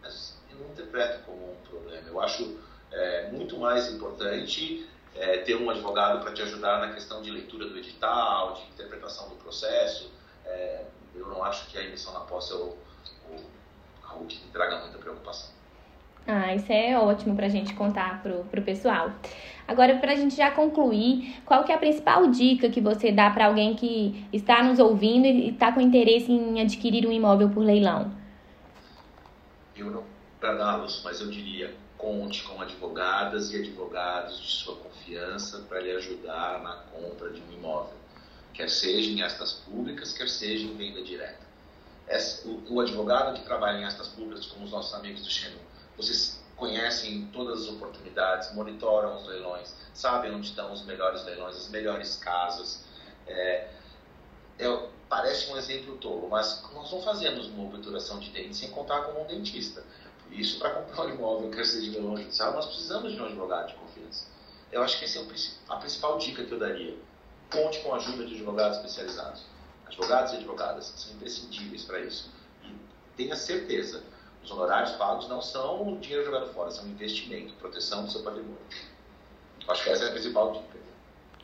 Mas 0.00 0.38
eu 0.48 0.56
não 0.56 0.66
interpreto 0.70 1.24
como 1.24 1.50
um 1.50 1.56
problema. 1.68 2.06
Eu 2.06 2.20
acho 2.20 2.56
é, 2.92 3.28
muito 3.32 3.58
mais 3.58 3.92
importante 3.92 4.88
é, 5.16 5.38
ter 5.38 5.56
um 5.56 5.68
advogado 5.68 6.22
para 6.22 6.32
te 6.32 6.42
ajudar 6.42 6.78
na 6.78 6.94
questão 6.94 7.20
de 7.20 7.28
leitura 7.28 7.68
do 7.68 7.76
edital, 7.76 8.54
de 8.54 8.62
interpretação 8.68 9.28
do 9.28 9.34
processo. 9.34 10.12
É, 10.44 10.84
eu 11.12 11.26
não 11.26 11.42
acho 11.42 11.66
que 11.66 11.76
a 11.76 11.82
emissão 11.82 12.12
na 12.12 12.20
posse 12.20 12.52
é 12.52 12.54
o, 12.54 12.76
o, 13.30 13.44
algo 14.04 14.26
que 14.26 14.38
traga 14.52 14.78
muita 14.78 14.98
preocupação. 14.98 15.50
Ah, 16.30 16.54
isso 16.54 16.70
é 16.70 16.94
ótimo 16.98 17.34
para 17.34 17.46
a 17.46 17.48
gente 17.48 17.72
contar 17.72 18.22
pro, 18.22 18.44
pro 18.50 18.60
pessoal. 18.60 19.10
Agora, 19.66 19.96
para 19.96 20.12
a 20.12 20.14
gente 20.14 20.36
já 20.36 20.50
concluir, 20.50 21.40
qual 21.46 21.64
que 21.64 21.72
é 21.72 21.74
a 21.74 21.78
principal 21.78 22.26
dica 22.26 22.68
que 22.68 22.82
você 22.82 23.10
dá 23.10 23.30
para 23.30 23.46
alguém 23.46 23.74
que 23.74 24.28
está 24.30 24.62
nos 24.62 24.78
ouvindo 24.78 25.24
e 25.26 25.48
está 25.48 25.72
com 25.72 25.80
interesse 25.80 26.30
em 26.30 26.60
adquirir 26.60 27.06
um 27.06 27.12
imóvel 27.12 27.48
por 27.48 27.64
leilão? 27.64 28.12
Eu 29.74 29.90
não 29.90 30.04
para 30.38 30.52
dá-los, 30.52 31.00
mas 31.02 31.18
eu 31.22 31.30
diria 31.30 31.74
conte 31.96 32.42
com 32.42 32.60
advogadas 32.60 33.50
e 33.50 33.56
advogados 33.56 34.38
de 34.38 34.48
sua 34.48 34.76
confiança 34.76 35.60
para 35.66 35.80
lhe 35.80 35.92
ajudar 35.92 36.62
na 36.62 36.76
compra 36.92 37.30
de 37.30 37.40
um 37.40 37.52
imóvel, 37.52 37.96
quer 38.52 38.68
seja 38.68 39.10
em 39.10 39.22
estas 39.22 39.54
públicas, 39.54 40.12
quer 40.12 40.28
seja 40.28 40.66
em 40.66 40.76
venda 40.76 41.02
direta. 41.02 41.48
O 42.68 42.80
advogado 42.80 43.34
que 43.34 43.44
trabalha 43.44 43.78
em 43.78 43.84
estas 43.84 44.08
públicas, 44.08 44.44
como 44.46 44.66
os 44.66 44.70
nossos 44.70 44.94
amigos 44.94 45.22
do 45.22 45.30
Xenu, 45.30 45.58
vocês 45.98 46.40
conhecem 46.56 47.26
todas 47.32 47.62
as 47.62 47.68
oportunidades, 47.68 48.54
monitoram 48.54 49.16
os 49.16 49.26
leilões, 49.26 49.74
sabem 49.92 50.34
onde 50.34 50.48
estão 50.48 50.72
os 50.72 50.84
melhores 50.84 51.24
leilões, 51.24 51.56
as 51.56 51.68
melhores 51.68 52.16
casas. 52.16 52.84
É, 53.26 53.68
é, 54.58 54.88
parece 55.08 55.50
um 55.50 55.56
exemplo 55.56 55.96
tolo, 55.98 56.28
mas 56.28 56.64
nós 56.72 56.90
não 56.90 57.02
fazemos 57.02 57.48
uma 57.48 57.64
obturação 57.64 58.18
de 58.18 58.30
dente 58.30 58.56
sem 58.56 58.70
contar 58.70 59.02
com 59.02 59.22
um 59.22 59.26
dentista. 59.26 59.84
Isso 60.30 60.58
para 60.58 60.70
comprar 60.70 61.06
um 61.06 61.14
imóvel, 61.14 61.50
quer 61.50 61.64
seja 61.64 61.90
de 61.90 61.90
leilão 61.90 62.16
judicial, 62.16 62.52
nós 62.52 62.66
precisamos 62.66 63.12
de 63.12 63.20
um 63.20 63.24
advogado 63.24 63.68
de 63.68 63.74
confiança. 63.74 64.26
Eu 64.70 64.82
acho 64.82 64.98
que 64.98 65.04
essa 65.04 65.18
é 65.18 65.22
a 65.68 65.76
principal 65.76 66.18
dica 66.18 66.44
que 66.44 66.52
eu 66.52 66.58
daria. 66.58 66.96
Conte 67.50 67.80
com 67.80 67.94
a 67.94 67.96
ajuda 67.96 68.26
de 68.26 68.34
advogados 68.34 68.76
especializados. 68.78 69.42
Advogados 69.86 70.32
e 70.34 70.36
advogadas 70.36 70.92
são 70.96 71.14
imprescindíveis 71.14 71.84
para 71.84 72.00
isso. 72.00 72.30
E 72.62 72.74
tenha 73.16 73.34
certeza, 73.34 74.02
os 74.44 74.50
honorários 74.50 74.92
pagos 74.92 75.28
não 75.28 75.42
são 75.42 75.96
dinheiro 76.00 76.24
jogado 76.24 76.46
fora, 76.52 76.70
são 76.70 76.86
investimento, 76.88 77.54
proteção 77.54 78.04
do 78.04 78.10
seu 78.10 78.22
patrimônio. 78.22 78.56
Acho 79.68 79.84
que 79.84 79.90
essa 79.90 80.04
é 80.04 80.08
a 80.08 80.12
principal 80.12 80.52
dica. 80.52 80.78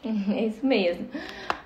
É 0.36 0.46
isso 0.46 0.64
mesmo. 0.66 1.06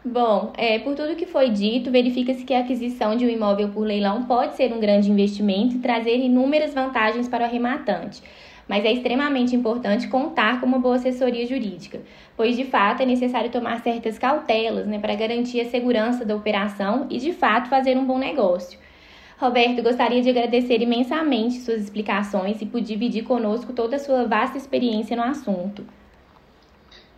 Bom, 0.05 0.53
é, 0.57 0.79
por 0.79 0.95
tudo 0.95 1.17
que 1.17 1.27
foi 1.27 1.51
dito, 1.51 1.91
verifica-se 1.91 2.45
que 2.45 2.55
a 2.55 2.61
aquisição 2.61 3.17
de 3.17 3.27
um 3.27 3.29
imóvel 3.29 3.69
por 3.69 3.85
leilão 3.85 4.25
pode 4.25 4.55
ser 4.55 4.73
um 4.73 4.81
grande 4.81 5.11
investimento 5.11 5.77
e 5.77 5.81
trazer 5.81 6.17
inúmeras 6.17 6.73
vantagens 6.73 7.29
para 7.29 7.43
o 7.43 7.47
arrematante. 7.47 8.23
Mas 8.69 8.85
é 8.85 8.93
extremamente 8.93 9.57
importante 9.57 10.09
contar 10.09 10.61
com 10.61 10.67
uma 10.67 10.79
boa 10.79 10.97
assessoria 10.97 11.47
jurídica, 11.47 12.01
pois 12.37 12.55
de 12.55 12.65
fato 12.65 13.03
é 13.03 13.07
necessário 13.07 13.51
tomar 13.51 13.83
certas 13.83 14.19
cautelas 14.19 14.87
né, 14.87 14.99
para 14.99 15.15
garantir 15.15 15.61
a 15.61 15.71
segurança 15.71 16.25
da 16.25 16.37
operação 16.37 17.07
e 17.11 17.19
de 17.19 17.33
fato 17.33 17.69
fazer 17.69 17.97
um 17.97 18.05
bom 18.05 18.19
negócio. 18.19 18.79
Roberto, 19.41 19.85
gostaria 19.85 20.21
de 20.21 20.29
agradecer 20.29 20.83
imensamente 20.83 21.61
suas 21.61 21.83
explicações 21.83 22.61
e 22.61 22.67
por 22.67 22.81
dividir 22.81 23.23
conosco 23.23 23.73
toda 23.73 23.95
a 23.95 23.99
sua 23.99 24.27
vasta 24.27 24.59
experiência 24.59 25.17
no 25.17 25.23
assunto. 25.23 25.87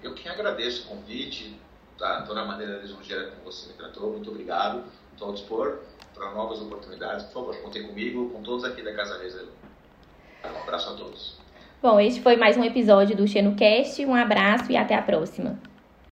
Eu 0.02 0.14
que 0.14 0.28
agradeço 0.28 0.84
o 0.84 0.96
convite, 0.96 1.56
tá? 1.98 2.20
toda 2.22 2.42
a 2.42 2.44
maneira 2.44 2.76
lisonjeira 2.76 3.28
como 3.28 3.44
você 3.50 3.68
me 3.68 3.72
tratou. 3.72 4.10
Muito 4.10 4.30
obrigado. 4.30 4.84
Estou 5.14 5.28
ao 5.28 5.34
dispor 5.34 5.78
para 6.14 6.30
novas 6.32 6.60
oportunidades. 6.60 7.24
Por 7.26 7.32
favor, 7.32 7.56
contem 7.62 7.86
comigo, 7.86 8.28
com 8.28 8.42
todos 8.42 8.64
aqui 8.64 8.82
da 8.82 8.92
Casa 8.94 9.18
Reza. 9.18 9.48
Um 10.44 10.62
abraço 10.62 10.90
a 10.90 10.94
todos. 10.94 11.38
Bom, 11.80 11.98
este 11.98 12.20
foi 12.20 12.36
mais 12.36 12.54
um 12.58 12.64
episódio 12.64 13.16
do 13.16 13.26
XenoCast. 13.26 14.04
Um 14.04 14.14
abraço 14.14 14.70
e 14.70 14.76
até 14.76 14.94
a 14.94 15.00
próxima. 15.00 15.58